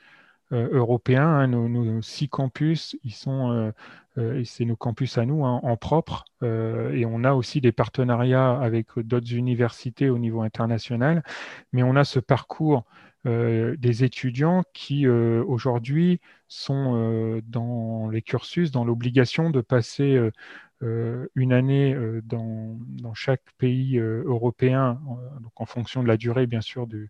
[0.52, 1.28] européens.
[1.28, 3.74] Hein, nos, six campus, ils sont,
[4.44, 6.26] c'est nos campus à nous hein, en propre.
[6.42, 11.24] et on a aussi des partenariats avec d'autres universités au niveau international.
[11.72, 12.84] Mais on a ce parcours
[13.78, 20.32] des étudiants qui aujourd'hui sont dans les cursus, dans l'obligation de passer
[20.82, 22.80] euh, une année euh, dans,
[23.14, 25.02] chaque pays euh, européen,
[25.42, 27.10] donc en fonction de la durée, bien sûr, du,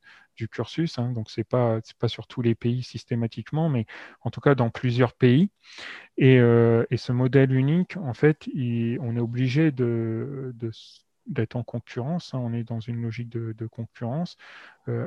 [0.49, 0.97] cursus.
[0.97, 1.12] Hein.
[1.12, 3.86] donc, ce n'est pas, pas sur tous les pays systématiquement, mais
[4.21, 5.51] en tout cas dans plusieurs pays.
[6.17, 10.53] Et, ce modèle unique, en fait, on est obligé de,
[11.29, 12.33] d'être en concurrence.
[12.33, 12.39] Hein.
[12.39, 14.37] on est dans une logique de, concurrence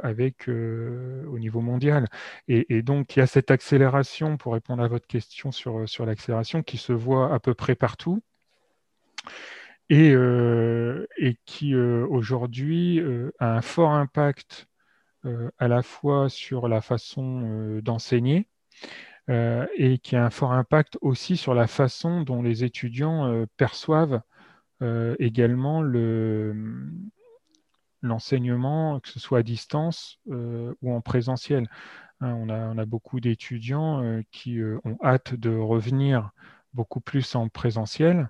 [0.02, 2.06] avec au niveau mondial.
[2.48, 6.62] Et, donc, il y a cette accélération, pour répondre à votre question sur, sur l'accélération,
[6.62, 8.22] qui se voit à peu près partout
[9.92, 14.68] et, euh, et qui euh, aujourd'hui euh, a un fort impact
[15.58, 18.48] à la fois sur la façon d'enseigner
[19.28, 24.22] et qui a un fort impact aussi sur la façon dont les étudiants perçoivent
[25.18, 25.82] également
[28.02, 31.68] l'enseignement, que ce soit à distance ou en présentiel.
[32.20, 36.30] Hein, on, a, beaucoup d'étudiants qui ont hâte de revenir
[36.74, 38.28] beaucoup plus en présentiel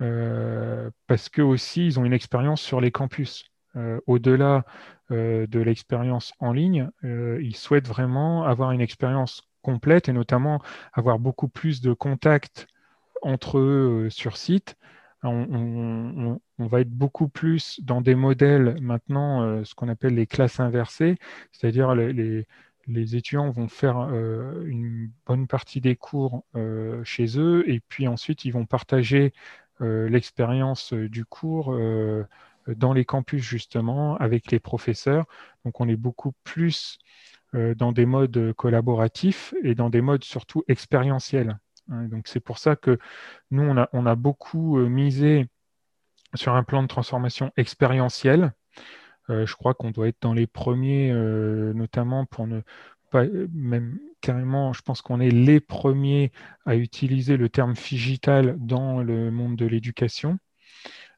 [0.00, 3.44] euh, parce que aussi ils ont une expérience sur les campus.
[3.76, 4.64] Euh, au-delà
[5.10, 10.60] euh, de l'expérience en ligne, ils souhaitent vraiment avoir une expérience complète et notamment
[10.92, 12.66] avoir beaucoup plus de contacts
[13.22, 14.76] entre eux sur site.
[15.24, 21.16] On, va être beaucoup plus dans des modèles maintenant, ce qu'on appelle les classes inversées,
[21.52, 22.46] c'est-à-dire les,
[22.86, 26.44] les, étudiants vont faire une bonne partie des cours
[27.04, 29.32] chez eux et puis ensuite ils vont partager
[29.80, 32.24] euh, l'expérience euh, du cours euh,
[32.68, 35.26] dans les campus justement avec les professeurs.
[35.64, 36.98] Donc on est beaucoup plus
[37.52, 41.60] dans des modes collaboratifs et dans des modes surtout expérientiels.
[41.90, 42.04] Hein.
[42.04, 42.98] Donc c'est pour ça que
[43.50, 45.46] nous, on a, on a beaucoup misé
[46.34, 48.52] sur un plan de transformation expérientiel.
[49.28, 52.60] je crois qu'on doit être dans les premiers, notamment pour ne
[53.10, 56.32] pas même carrément, je pense qu'on est les premiers
[56.66, 60.38] à utiliser le terme figital dans le monde de l'éducation.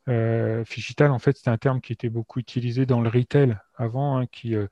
[0.09, 4.19] Euh, figital, en fait, c'est un terme qui était beaucoup utilisé dans le retail avant,
[4.19, 4.67] hein, qui, euh,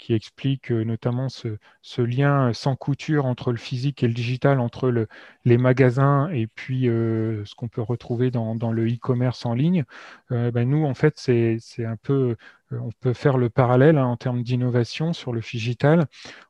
[0.00, 1.58] qui explique euh, notamment ce,
[2.00, 5.06] lien sans couture entre le physique et le digital, entre le,
[5.44, 9.84] les magasins et puis euh, ce qu'on peut retrouver dans, le e-commerce en ligne.
[10.32, 12.36] Euh, ben nous, en fait, c'est un peu,
[12.72, 16.06] on peut faire le parallèle hein, en termes d'innovation sur le digital.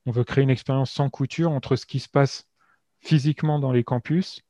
[0.06, 2.46] On veut créer une expérience sans couture entre ce qui se passe
[3.00, 4.42] physiquement dans les campus,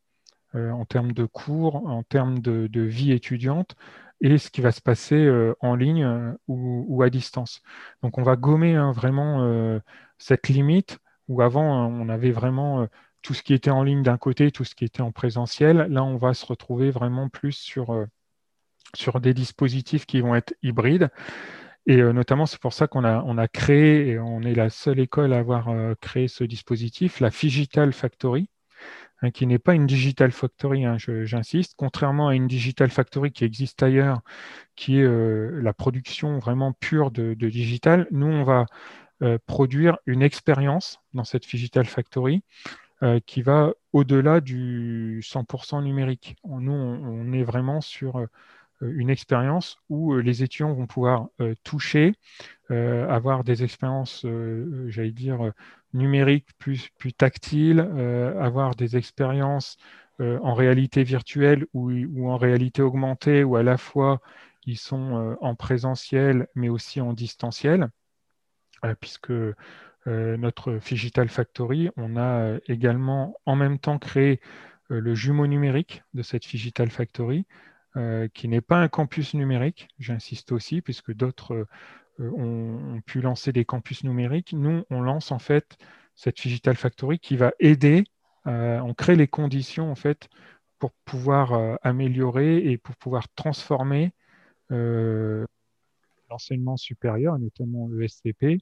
[0.54, 3.76] en termes de cours, en termes de vie étudiante,
[4.20, 7.62] et ce qui va se passer euh, en ligne euh, ou, à distance.
[8.02, 9.80] Donc on va gommer hein, vraiment euh,
[10.18, 12.88] cette limite où avant on avait vraiment
[13.22, 15.76] tout ce qui était en ligne d'un côté, tout ce qui était en présentiel.
[15.88, 18.08] Là, on va se retrouver vraiment plus sur,
[19.20, 21.08] des dispositifs qui vont être hybrides.
[21.86, 24.98] Et notamment, c'est pour ça qu'on a, on a créé, et on est la seule
[24.98, 28.48] école à avoir créé ce dispositif, la Figital Factory,
[29.22, 33.44] Hein, qui n'est pas une digital factory, hein, j'insiste, contrairement à une digital factory qui
[33.44, 34.22] existe ailleurs,
[34.76, 38.06] qui est euh, la production vraiment pure de, digital.
[38.10, 38.64] Nous, on va
[39.22, 42.42] euh, produire une expérience dans cette digital factory
[43.02, 46.36] euh, qui va au-delà du 100% numérique.
[46.44, 48.26] Nous, on, est vraiment sur
[48.80, 51.28] une expérience où les étudiants vont pouvoir
[51.64, 52.14] toucher,
[52.70, 54.24] avoir des expériences,
[54.86, 55.52] j'allais dire,
[55.92, 59.76] numérique plus, plus tactile, euh, avoir des expériences
[60.20, 64.20] euh, en réalité virtuelle ou, ou, en réalité augmentée, où à la fois
[64.66, 67.88] ils sont euh, en présentiel mais aussi en distanciel,
[69.00, 69.32] puisque
[70.06, 74.40] notre Digital Factory, on a également en même temps créé
[74.88, 77.46] le jumeau numérique de cette Digital Factory,
[78.32, 81.66] qui n'est pas un campus numérique, j'insiste aussi, puisque d'autres
[82.20, 84.52] euh, ont, pu lancer des campus numériques.
[84.52, 85.76] Nous, on lance en fait
[86.14, 88.04] cette Digital Factory qui va aider,
[88.46, 90.28] euh, on crée les conditions en fait
[90.78, 94.12] pour pouvoir euh, améliorer et pour pouvoir transformer
[96.28, 98.60] l'enseignement supérieur, notamment le SCP,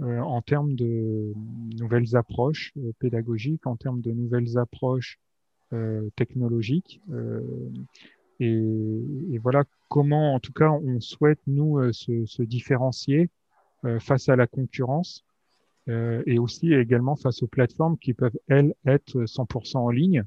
[0.00, 1.32] en termes de
[1.78, 5.20] nouvelles approches pédagogiques, en termes de nouvelles approches
[6.16, 7.00] technologiques.
[8.40, 13.30] Et, voilà comment, en tout cas, on souhaite, nous, euh, se, différencier
[13.84, 15.24] euh, face à la concurrence
[15.88, 20.24] euh, et aussi également face aux plateformes qui peuvent, elles, être 100% en ligne.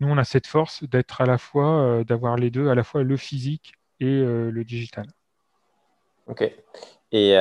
[0.00, 3.04] Nous, on a cette force d'être à la fois, d'avoir les deux, à la fois
[3.04, 5.06] le physique et le digital.
[6.26, 6.52] Ok.
[7.12, 7.36] Et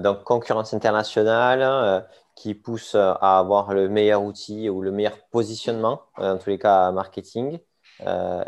[0.00, 2.06] donc, concurrence internationale,
[2.36, 6.92] qui pousse à avoir le meilleur outil ou le meilleur positionnement, en tous les cas
[6.92, 7.58] marketing,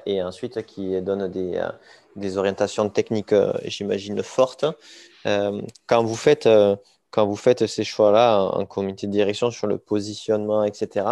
[0.07, 1.63] et ensuite qui donne des,
[2.17, 3.35] des orientations techniques,
[3.65, 4.67] j'imagine, fortes.
[5.25, 6.49] quand vous faites
[7.11, 11.07] quand vous faites ces choix-là en, comité de direction sur le positionnement, etc.,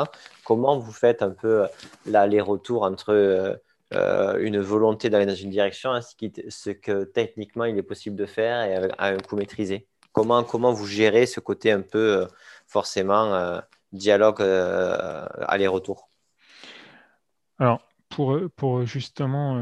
[0.44, 1.66] comment vous faites un peu euh,
[2.06, 3.54] l'aller-retour entre euh,
[3.94, 8.16] euh, une volonté d'aller dans une direction ainsi que ce que techniquement il est possible
[8.16, 9.86] de faire et à un coût maîtrisé?
[10.12, 12.26] Comment, comment vous gérez ce côté un peu
[12.66, 13.60] forcément
[13.92, 16.08] dialogue aller-retour?
[17.58, 19.58] Alors, pour, pour justement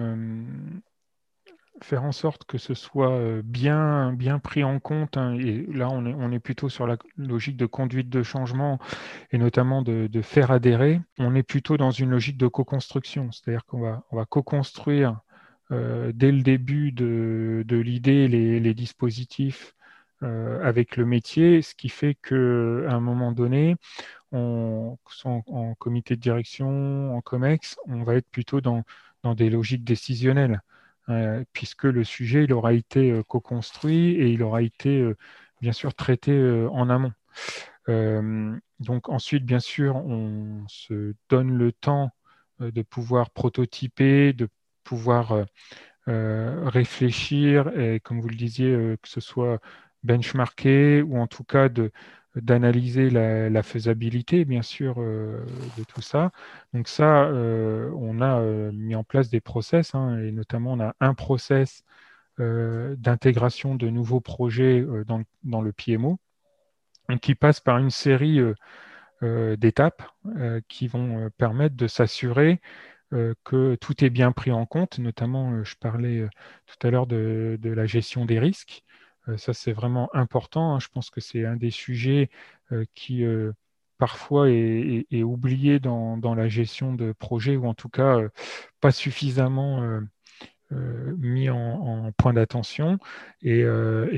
[1.82, 5.16] faire en sorte que ce soit euh, bien, bien pris en compte.
[5.16, 8.78] Hein, et là, on est, plutôt sur la logique de conduite de changement
[9.30, 11.00] et notamment de, faire adhérer.
[11.18, 15.20] On est plutôt dans une logique de co-construction, c'est-à-dire qu'on va, on va co-construire
[15.70, 19.73] euh, dès le début de, l'idée les, dispositifs euh,
[20.24, 23.76] avec le métier, ce qui fait qu'à un moment donné,
[24.32, 28.82] on, en, comité de direction, en COMEX, on va être plutôt dans,
[29.22, 30.60] dans des logiques décisionnelles.
[31.10, 35.18] Euh, puisque le sujet il aura été euh, co-construit et il aura été euh,
[35.60, 36.32] bien sûr traité
[36.70, 37.12] en amont.
[38.80, 42.10] donc ensuite, bien sûr, on se donne le temps
[42.60, 44.48] de pouvoir prototyper, de
[44.84, 45.46] pouvoir
[46.06, 49.60] réfléchir et, comme vous le disiez, que ce soit
[50.04, 51.90] benchmarké ou en tout cas de,
[52.36, 55.44] d'analyser la, faisabilité, bien sûr, euh,
[55.78, 56.32] de tout ça.
[56.72, 60.80] Donc ça, euh, on a euh, mis en place des process, hein, et notamment on
[60.80, 61.84] a un process
[62.38, 66.18] d'intégration de nouveaux projets dans, dans, le PMO,
[67.22, 68.40] qui passe par une série
[69.22, 70.02] d'étapes
[70.66, 72.60] qui vont permettre de s'assurer
[73.44, 74.98] que tout est bien pris en compte.
[74.98, 76.28] Notamment, je parlais
[76.66, 78.83] tout à l'heure de, la gestion des risques.
[79.28, 80.74] Euh, ça, c'est vraiment important.
[80.74, 80.80] Hein.
[80.80, 82.30] Je pense que c'est un des sujets
[82.72, 83.52] euh, qui euh,
[83.98, 88.20] parfois est, oublié dans, la gestion de projets ou en tout cas
[88.80, 90.00] pas suffisamment
[90.70, 92.98] mis en, point d'attention.
[93.42, 93.64] Et,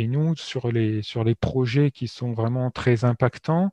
[0.09, 3.71] nous, sur les, sur les projets qui sont vraiment très impactants,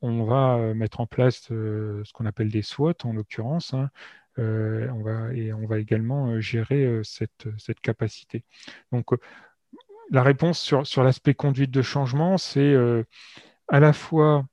[0.00, 3.74] on va mettre en place ce qu'on appelle des SWOT en l'occurrence.
[3.74, 3.90] Hein.
[4.38, 8.44] on va, et on va également gérer cette, cette capacité.
[8.92, 9.12] Donc,
[10.10, 13.04] la réponse sur, sur l'aspect conduite de changement, c'est euh,
[13.68, 14.46] à la fois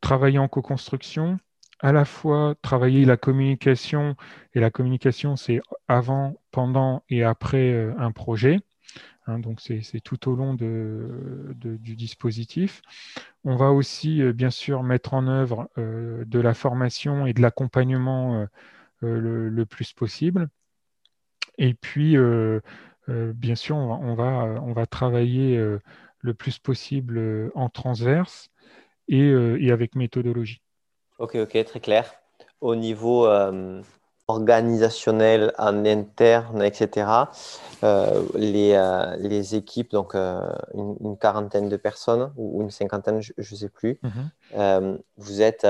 [0.00, 1.38] travailler en co-construction,
[1.80, 4.16] à la fois travailler la communication,
[4.54, 8.60] et la communication, c'est avant, pendant et après euh, un projet.
[9.26, 12.80] Hein, donc, c'est tout au long de, du dispositif.
[13.44, 18.46] On va aussi, euh, bien sûr, mettre en œuvre de la formation et de l'accompagnement
[19.00, 20.48] le, le, plus possible.
[21.58, 22.16] Et puis,
[23.08, 25.80] euh, bien sûr, on va, on va, travailler euh,
[26.20, 28.50] le plus possible euh, en transverse
[29.08, 29.30] et,
[29.70, 30.60] avec méthodologie.
[31.18, 32.12] Ok, ok, très clair.
[32.60, 33.28] Au niveau
[34.26, 37.06] organisationnel en interne, etc.,
[38.34, 44.00] les, les, équipes, donc une, quarantaine de personnes ou une cinquantaine, je ne sais plus,
[44.02, 44.98] mhm.
[45.16, 45.66] vous, êtes,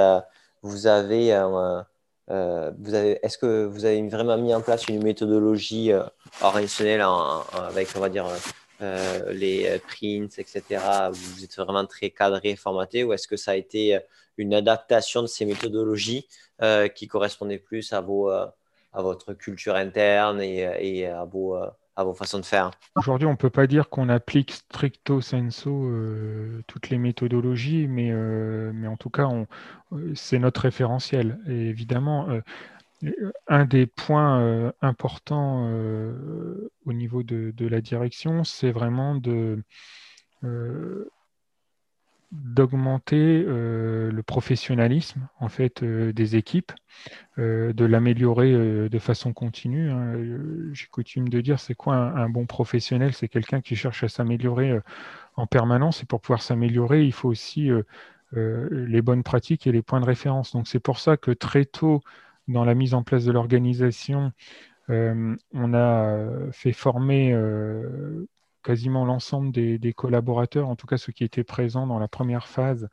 [0.62, 1.34] vous avez
[2.30, 2.72] euh,
[3.22, 6.02] est-ce que vous avez vraiment mis en place une méthodologie euh,
[6.40, 7.02] organisationnelle
[7.52, 8.26] avec, on va dire,
[8.82, 10.62] euh, les prints, etc.
[11.12, 13.98] Vous êtes vraiment très cadré, formaté, ou est-ce que ça a été
[14.36, 16.26] une adaptation de ces méthodologies
[16.94, 21.56] qui correspondaient plus à votre culture interne et, et à vos
[21.96, 25.68] à vos façons de faire Aujourd'hui, on ne peut pas dire qu'on applique stricto sensu
[25.68, 29.28] euh, toutes les méthodologies, mais, euh, mais en tout cas,
[29.92, 31.40] euh, c'est notre référentiel.
[31.48, 32.28] Et évidemment,
[33.48, 35.70] un des points importants
[36.86, 39.62] au niveau de la direction, c'est vraiment de
[42.32, 46.72] d'augmenter euh, le professionnalisme en fait euh, des équipes,
[47.38, 48.52] euh, de l'améliorer
[48.88, 49.90] de façon continue.
[49.90, 50.14] Hein.
[50.72, 53.12] J'ai coutume de dire c'est quoi un, bon professionnel?
[53.14, 54.80] C'est quelqu'un qui cherche à s'améliorer
[55.36, 57.70] en permanence et pour pouvoir s'améliorer, il faut aussi
[58.32, 60.52] les bonnes pratiques et les points de référence.
[60.52, 62.00] Donc c'est pour ça que très tôt
[62.48, 64.32] dans la mise en place de l'organisation,
[64.88, 67.34] on a fait former
[68.66, 72.88] quasiment l'ensemble des, collaborateurs, en tout cas ceux qui étaient présents dans la première phase,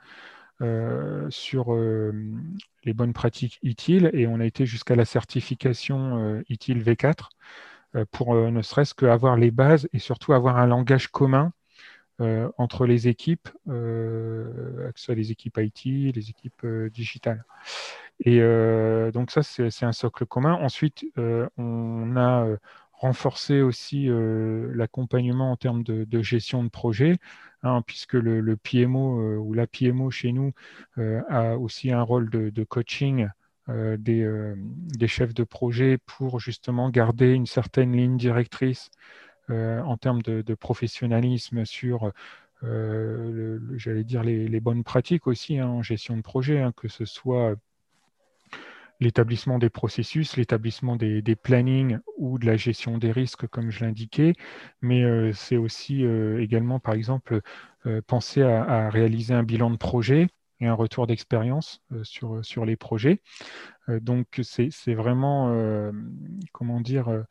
[0.61, 2.13] euh, sur euh,
[2.83, 7.29] les bonnes pratiques ITIL et on a été jusqu'à la certification euh, ITIL V4
[8.11, 11.53] pour ne serait-ce qu'avoir les bases et surtout avoir un langage commun
[12.57, 17.45] entre les équipes, que ce soit les équipes IT, les équipes digitales.
[18.25, 18.39] Et
[19.13, 20.53] donc ça, c'est un socle commun.
[20.53, 21.05] Ensuite,
[21.57, 22.47] on a
[23.03, 27.17] renforcer aussi l'accompagnement en termes de, gestion de projet,
[27.61, 30.53] hein, puisque le, PMO ou la PMO chez nous
[30.97, 33.27] a aussi un rôle de, coaching
[33.67, 38.89] des, chefs de projet pour justement garder une certaine ligne directrice
[39.49, 42.13] en termes de, professionnalisme sur
[42.63, 47.05] euh, j'allais dire, les, bonnes pratiques aussi hein, en gestion de projet, hein, que ce
[47.05, 47.55] soit
[49.03, 54.33] l'établissement des processus, l'établissement des, plannings ou de la gestion des risques, comme je l'indiquais,
[54.81, 57.41] mais euh, c'est aussi euh, également, par exemple,
[58.07, 60.27] penser à, réaliser un bilan de projet
[60.61, 63.21] et un retour d'expérience sur, les projets.
[63.89, 65.53] donc, c'est vraiment,
[66.53, 67.25] comment dire,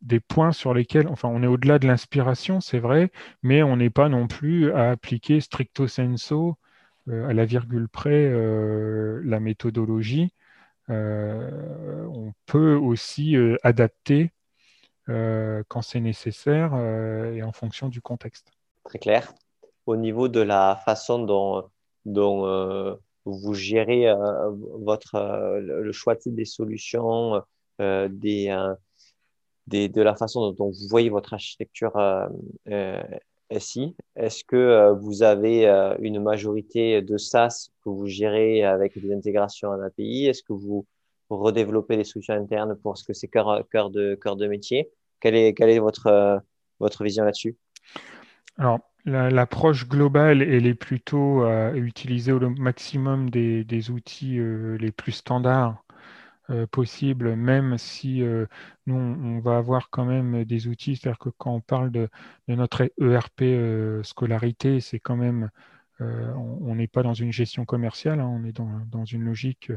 [0.00, 3.10] des points sur lesquels, enfin, on est au-delà de l'inspiration, c'est vrai,
[3.42, 6.54] mais on n'est pas non plus à appliquer stricto sensu,
[7.08, 10.32] euh, à la virgule près, euh, la méthodologie.
[10.90, 14.32] Euh, on peut aussi adapter
[15.06, 16.74] quand c'est nécessaire
[17.32, 18.50] et en fonction du contexte.
[18.84, 19.32] Très clair.
[19.86, 21.70] Au niveau de la façon dont,
[23.24, 24.12] vous gérez
[24.80, 27.40] votre, le choix des solutions,
[29.68, 32.28] de la façon dont vous voyez votre architecture euh,
[32.68, 33.02] euh,
[33.58, 33.94] SI.
[34.16, 35.66] Est-ce que euh, vous avez
[36.00, 40.86] une majorité de SaaS que vous gérez avec des intégrations en API Est-ce que vous
[41.30, 44.90] redéveloppez des solutions internes pour ce que c'est cœur, de, métier?
[45.20, 47.56] Quelle est, est votre, vision là-dessus?
[48.58, 54.38] Alors, l'approche globale, elle est plutôt utiliser au maximum des outils
[54.78, 55.85] les plus standards
[56.50, 58.46] euh, possible, même si euh,
[58.86, 60.94] nous, on, va avoir quand même des outils.
[60.94, 62.08] C'est-à-dire que quand on parle de,
[62.46, 65.50] notre ERP euh, scolarité, c'est quand même,
[65.98, 69.72] on n'est pas dans une gestion commerciale, hein, on est dans, une logique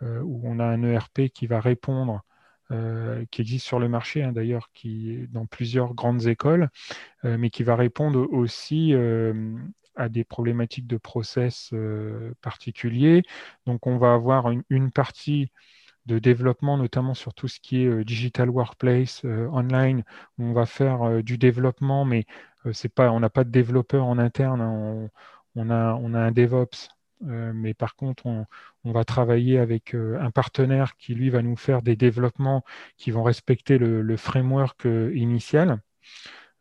[0.00, 2.22] où on a un ERP qui va répondre
[3.30, 6.70] qui existe sur le marché hein, d'ailleurs, qui est dans plusieurs grandes écoles,
[7.24, 8.94] mais qui va répondre aussi
[9.96, 11.74] à des problématiques de process
[12.42, 13.22] particuliers.
[13.66, 15.50] Donc on va avoir une partie
[16.06, 20.04] de développement, notamment sur tout ce qui est euh, digital workplace, euh, online,
[20.38, 22.26] où on va faire euh, du développement, mais
[22.72, 25.08] c'est pas, on n'a pas de développeur en interne, hein,
[25.54, 26.88] on, a, on a un DevOps.
[27.20, 28.46] mais par contre, on,
[28.84, 32.64] va travailler avec un partenaire qui, lui, va nous faire des développements
[32.96, 34.84] qui vont respecter le, framework
[35.14, 35.80] initial.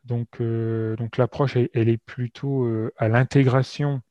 [0.04, 4.02] Donc, donc l'approche, elle, est plutôt à l'intégration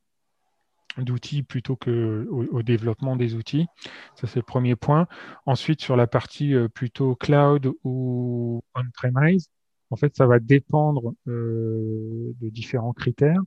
[1.03, 3.67] d'outils plutôt que au, développement des outils.
[4.15, 5.07] Ça, c'est le premier point.
[5.47, 9.49] Ensuite, sur la partie euh, plutôt cloud ou on-premise,
[9.91, 13.41] en fait, ça va dépendre euh, de différents critères.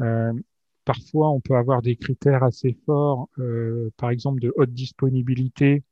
[0.00, 0.32] Euh,
[0.84, 3.28] parfois, on peut avoir des critères assez forts,
[3.96, 5.82] par exemple de haute disponibilité,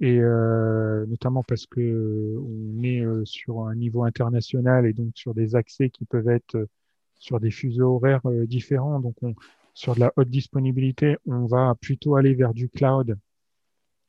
[0.00, 5.90] et notamment parce que on est sur un niveau international et donc sur des accès
[5.90, 6.68] qui peuvent être
[7.18, 9.00] sur des fuseaux horaires différents.
[9.00, 9.34] Donc, on,
[9.74, 13.16] sur de la haute disponibilité, on va plutôt aller vers du cloud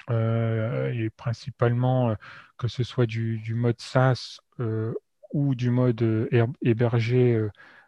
[0.10, 2.16] euh, et principalement euh,
[2.58, 4.94] que ce soit du, mode SaaS euh,
[5.32, 6.30] ou du mode
[6.62, 7.42] hébergé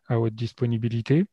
[0.08, 1.26] à haute disponibilité.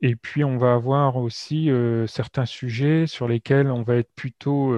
[0.00, 1.70] Et puis, on va avoir aussi
[2.06, 4.74] certains sujets sur lesquels on va être plutôt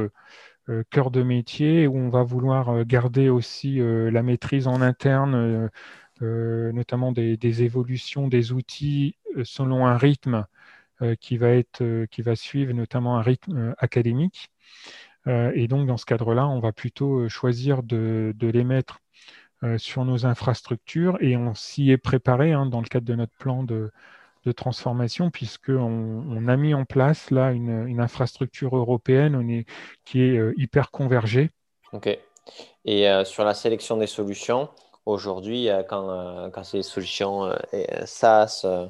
[0.90, 5.70] cœur de métier, où on va vouloir garder aussi la maîtrise en interne,
[6.20, 10.46] notamment des, évolutions des outils selon un rythme
[11.20, 14.50] qui, va être, euh, qui va suivre notamment un rythme euh, académique.
[15.26, 19.00] et donc, dans ce cadre-là, on va plutôt choisir de, de les mettre
[19.76, 23.62] sur nos infrastructures et on s'y est préparé hein, dans le cadre de notre plan
[23.62, 23.90] de,
[24.46, 29.64] de transformation puisqu'on on a mis en place là une, une infrastructure européenne
[30.06, 31.50] qui est hyper convergée.
[31.92, 32.18] Ok.
[32.86, 34.70] Et sur la sélection des solutions,
[35.06, 37.52] aujourd'hui, quand, c'est des solutions
[38.04, 38.86] SaaS, euh,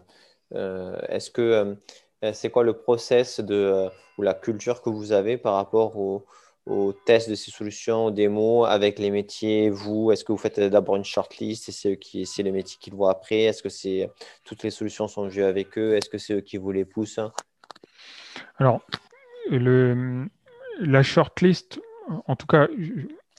[0.55, 1.77] est-ce que
[2.25, 3.89] euh, c'est quoi le process de, euh,
[4.19, 6.27] ou la culture que vous avez par rapport au,
[6.67, 10.13] au test de ces solutions, aux démos avec les métiers, vous?
[10.13, 13.11] Est-ce que vous faites d'abord une shortlist et c'est, qui, c'est les métiers qu'ils voient
[13.11, 13.45] après?
[13.45, 14.11] Est-ce que
[14.45, 15.97] toutes les solutions sont vues avec eux?
[15.97, 17.21] Est-ce que c'est eux qui vous les poussent
[18.59, 18.83] Alors,
[19.49, 20.27] le,
[20.79, 21.81] la shortlist,
[22.27, 22.69] en tout cas,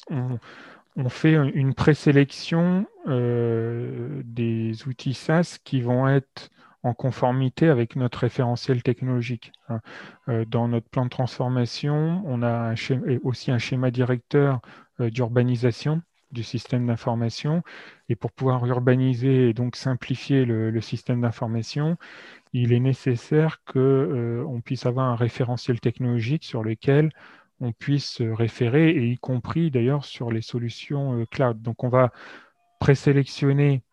[0.09, 6.49] on, fait une présélection euh, des outils SaaS qui vont être
[6.83, 9.51] en conformité avec notre référentiel technologique.
[9.69, 9.81] Hein.
[10.29, 12.73] Euh, dans notre plan de transformation, on a
[13.23, 14.61] aussi un schéma directeur
[14.99, 16.01] euh, d'urbanisation
[16.31, 17.61] du système d'information.
[18.09, 21.97] Et pour pouvoir urbaniser et donc simplifier le, système d'information,
[22.53, 27.11] il est nécessaire qu'on euh, puisse avoir un référentiel technologique sur lequel
[27.59, 31.61] on puisse référer, et y compris d'ailleurs sur les solutions cloud.
[31.61, 32.11] Donc on va
[32.79, 33.83] présélectionner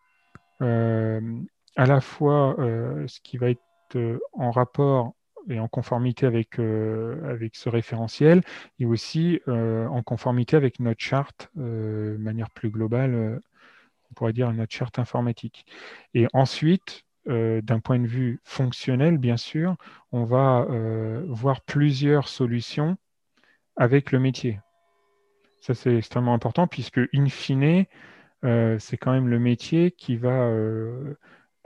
[1.79, 5.13] à la fois ce qui va être en rapport
[5.49, 8.41] et en conformité avec, avec ce référentiel
[8.79, 13.41] et aussi en conformité avec notre charte de manière plus globale,
[14.11, 15.65] on pourrait dire notre charte informatique.
[16.13, 19.75] Et ensuite, euh, d'un point de vue fonctionnel, bien sûr,
[20.11, 22.97] on va euh, voir plusieurs solutions
[23.75, 24.59] avec le métier.
[25.61, 27.85] Ça, c'est extrêmement important puisque, in fine,
[28.45, 30.49] euh, c'est quand même le métier qui va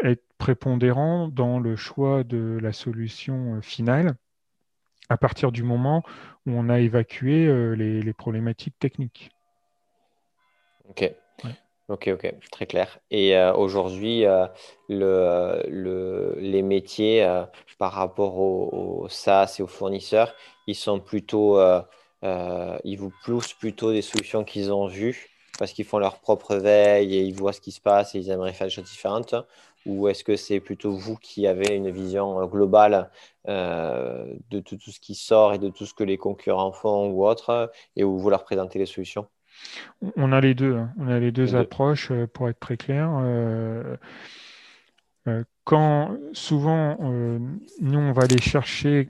[0.03, 4.15] être prépondérant dans le choix de la solution finale
[5.09, 6.03] à partir du moment
[6.45, 7.45] où on a évacué
[7.75, 9.31] les, les problématiques techniques.
[10.89, 11.13] Ok.
[11.89, 12.99] Ok, ok, très clair.
[13.11, 14.47] Et euh, aujourd'hui, euh,
[14.87, 17.43] le, les métiers euh,
[17.77, 20.33] par rapport aux, SaaS et aux fournisseurs,
[20.65, 21.59] ils sont plutôt,
[22.23, 25.29] ils vous poussent plutôt des solutions qu'ils ont vues
[25.59, 28.29] parce qu'ils font leur propre veille et ils voient ce qui se passe et ils
[28.29, 29.35] aimeraient faire des choses différentes
[29.85, 33.09] Ou est-ce que c'est plutôt vous qui avez une vision globale
[33.47, 37.25] de tout, tout, ce qui sort et de tout ce que les concurrents font ou
[37.25, 39.27] autre et où vous leur présentez les solutions?
[40.15, 40.75] On a les deux.
[40.75, 40.93] Hein.
[40.97, 43.09] On a les deux approches, euh, pour être très clair.
[43.21, 43.95] Euh,
[45.27, 49.07] euh, quand souvent, nous, on va aller chercher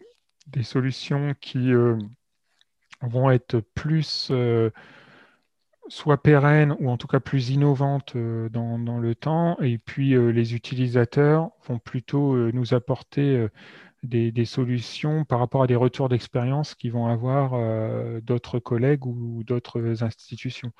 [0.47, 1.71] des solutions qui
[3.01, 4.31] vont être plus
[5.89, 11.49] soit pérennes ou en tout cas plus innovantes dans, le temps, et puis les utilisateurs
[11.67, 13.47] vont plutôt nous apporter
[14.03, 19.43] des, solutions par rapport à des retours d'expérience qui vont avoir euh, d'autres collègues ou
[19.43, 20.71] d'autres institutions.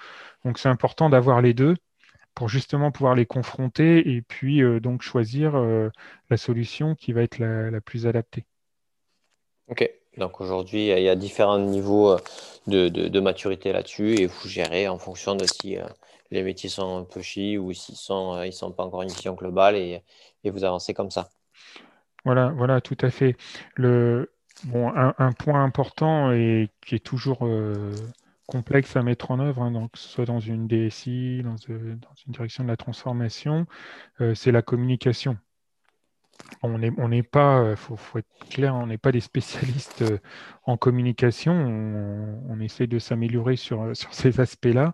[0.46, 1.76] Donc c'est important d'avoir les deux
[2.36, 5.90] pour justement pouvoir les confronter et puis euh, donc choisir euh,
[6.30, 8.46] la solution qui va être la, plus adaptée.
[9.68, 12.18] Ok, donc aujourd'hui il y a différents niveaux
[12.68, 15.78] de, maturité là-dessus et vous gérez en fonction de si
[16.32, 19.34] les métiers sont un peu chi ou s'ils sont, ils sont pas encore une vision
[19.34, 20.02] globale et
[20.46, 21.30] vous avancez comme ça.
[22.26, 23.36] Voilà, voilà, tout à fait.
[23.76, 24.32] Le,
[24.66, 27.92] bon, un, point important et qui est toujours euh,
[28.48, 31.96] complexe à mettre en œuvre, hein, donc, que ce soit dans une DSI, dans, euh,
[32.26, 33.66] une direction de la transformation,
[34.22, 35.38] euh, c'est la communication
[36.62, 40.04] on n'est pas, il faut, être clair, on n'est pas des spécialistes
[40.66, 41.54] en communication.
[41.54, 44.94] On, essaie de s'améliorer sur, sur, ces aspects-là.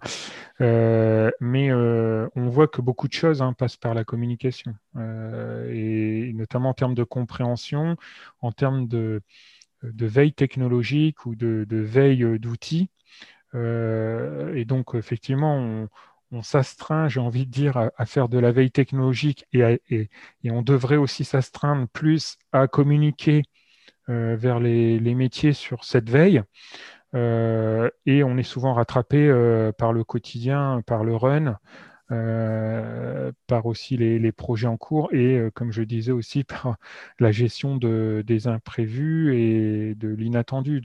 [0.59, 4.73] mais on voit que beaucoup de choses hein, passent par la communication.
[4.97, 7.95] et notamment en termes de compréhension,
[8.41, 9.21] en termes de,
[9.83, 12.89] de veille technologique ou de, de veille d'outils.
[13.53, 15.89] et donc, effectivement, on,
[16.31, 19.81] on s'astreint, j'ai envie de dire, à, faire de la veille technologique et,
[20.45, 23.43] on devrait aussi s'astreindre plus à communiquer
[24.09, 26.41] euh, vers les, métiers sur cette veille.
[27.15, 31.57] Euh, et on est souvent rattrapé euh, par le quotidien, par le run,
[33.47, 36.77] par aussi les, projets en cours et, comme je disais aussi, par
[37.19, 40.81] la gestion de, des imprévus et de l'inattendu.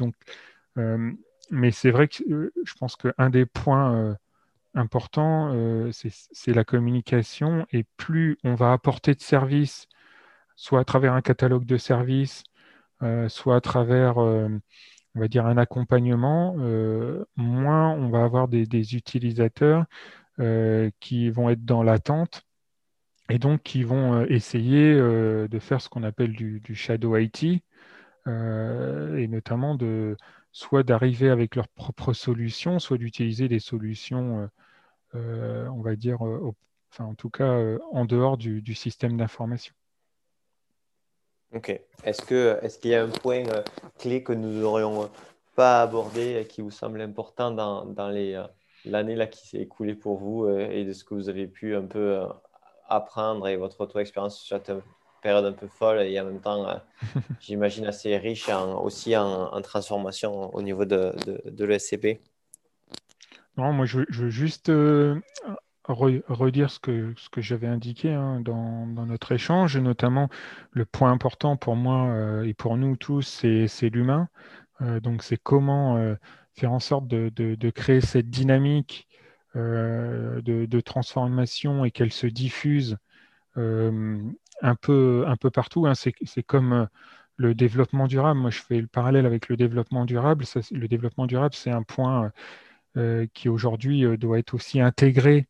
[1.51, 4.17] Mais c'est vrai que je pense qu'un des points
[4.75, 7.67] important, euh, c'est la communication.
[7.73, 9.89] Et plus on va apporter de services,
[10.57, 12.45] soit à travers un catalogue de services,
[13.03, 14.49] euh, soit à travers, euh,
[15.15, 16.55] on va dire, un accompagnement,
[17.37, 19.87] moins on va avoir des, utilisateurs
[21.01, 22.43] qui vont être dans l'attente
[23.31, 27.45] et donc qui vont essayer de faire ce qu'on appelle du, du, shadow IT,
[28.27, 30.17] et notamment de
[30.53, 34.49] soit d'arriver avec leurs propres solutions, soit d'utiliser des solutions
[35.15, 36.53] on va dire, euh,
[36.91, 39.75] enfin en tout cas euh, en dehors du, système d'information.
[41.55, 41.81] Ok.
[42.03, 43.45] Est-ce qu'il y a un point
[43.99, 45.11] clé que nous n'aurions
[45.55, 48.09] pas abordé et qui vous semble important dans, dans
[48.85, 51.85] l'année là qui s'est écoulée pour vous et de ce que vous avez pu un
[51.85, 52.27] peu
[52.89, 54.73] apprendre et votre auto-expérience sur cette
[55.23, 56.67] période un peu folle et en même temps,
[57.41, 58.49] j'imagine, assez riche
[58.83, 62.21] aussi en, transformation au niveau de, de, de l'ESCP
[63.57, 65.21] non, moi je, veux juste euh,
[65.85, 70.29] redire ce que, ce que j'avais indiqué hein, dans, notre échange, notamment
[70.73, 74.29] le point important pour moi euh, et pour nous tous, c'est l'humain.
[74.81, 76.17] Euh, donc c'est comment
[76.55, 79.09] faire en sorte de, créer cette dynamique
[79.55, 82.97] de, transformation et qu'elle se diffuse
[83.57, 85.87] un, peu, un peu partout.
[85.87, 85.95] Hein.
[85.95, 86.89] C'est comme
[87.37, 88.41] le développement durable.
[88.41, 90.45] Moi, je fais le parallèle avec le développement durable.
[90.73, 92.33] le développement durable, c'est un point
[93.33, 95.47] qui aujourd'hui euh, doit être aussi intégré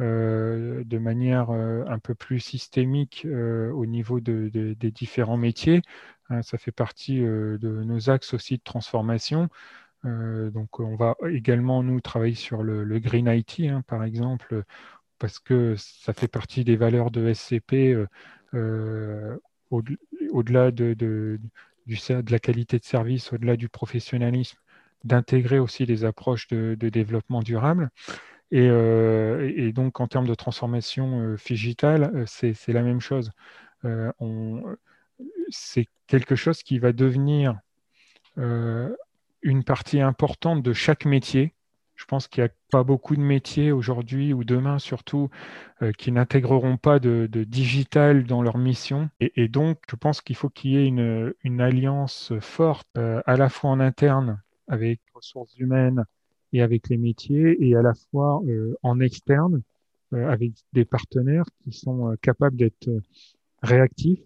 [0.00, 5.82] euh, de manière un peu plus systémique au niveau des différents métiers.
[6.30, 9.48] Hein, ça fait partie de nos axes aussi de transformation.
[10.04, 14.62] donc on va également nous travailler sur le, green IT, hein, par exemple,
[15.18, 17.94] parce que ça fait partie des valeurs de SCP
[19.70, 21.40] au-delà de, de,
[21.86, 24.58] de, la qualité de service, au-delà du professionnalisme,
[25.04, 27.90] d'intégrer aussi les approches de, développement durable.
[28.52, 33.30] Euh, et, donc, en termes de transformation euh, digitale, euh, c'est la même chose.
[35.50, 37.58] c'est quelque chose qui va devenir
[38.36, 41.54] une partie importante de chaque métier.
[41.96, 45.28] Je pense qu'il n'y a pas beaucoup de métiers aujourd'hui ou demain surtout
[45.98, 49.10] qui n'intégreront pas de, digital dans leur mission.
[49.20, 53.70] Et, donc, je pense qu'il faut qu'il y ait une alliance forte à la fois
[53.70, 54.40] en interne
[54.70, 56.04] avec ressources humaines
[56.52, 59.62] et avec les métiers, et à la fois euh, en externe,
[60.14, 62.88] euh, avec des partenaires qui sont euh, capables d'être
[63.62, 64.22] réactifs,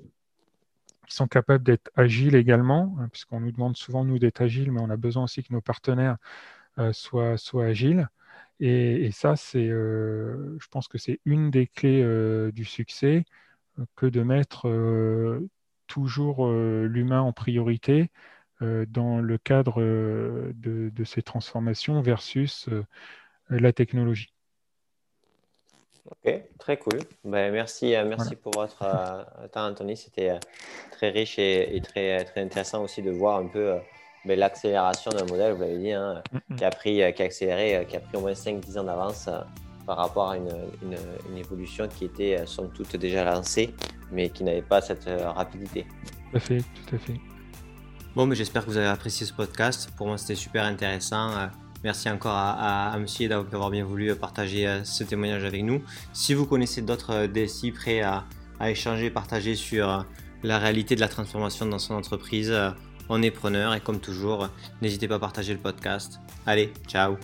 [1.06, 4.80] qui sont capables d'être agiles également, hein, puisqu'on nous demande souvent, nous, d'être agiles, mais
[4.80, 6.16] on a besoin aussi que nos partenaires
[6.92, 8.08] soient, soient agiles.
[8.60, 12.02] Et, ça, c'est, je pense que c'est une des clés
[12.52, 13.24] du succès,
[13.96, 14.68] que de mettre
[15.86, 18.10] toujours l'humain en priorité
[18.60, 22.84] dans le cadre euh, de, ces transformations versus euh,
[23.50, 24.32] la technologie.
[26.06, 26.98] Ok, très cool.
[27.24, 28.78] Ben, merci merci pour votre
[29.52, 29.96] temps, Anthony.
[29.96, 30.38] C'était
[30.90, 33.76] très riche et, très, très intéressant aussi de voir un peu
[34.26, 37.86] ben, l'accélération d'un modèle, vous l'avez dit, hein, mm, qui, a pris, qui a accéléré,
[37.88, 39.30] qui a pris au moins 5-10 ans d'avance
[39.86, 40.52] par rapport à une,
[40.82, 43.74] une, évolution qui était somme toute déjà lancée,
[44.12, 45.86] mais qui n'avait pas cette rapidité.
[46.30, 47.33] Tout à fait, tout à fait.
[48.16, 49.90] Bon, j'espère que vous avez apprécié ce podcast.
[49.96, 51.32] Pour moi, c'était super intéressant.
[51.32, 51.46] Euh,
[51.82, 55.82] merci encore à, à, Monsieur d'avoir bien voulu partager euh, ce témoignage avec nous.
[56.12, 58.24] Si vous connaissez d'autres euh, DSI prêts à,
[58.60, 60.06] à échanger, partager sur
[60.44, 62.54] la réalité de la transformation dans son entreprise,
[63.08, 64.48] on est preneur et comme toujours,
[64.80, 66.20] n'hésitez pas à partager le podcast.
[66.46, 67.16] Allez, ciao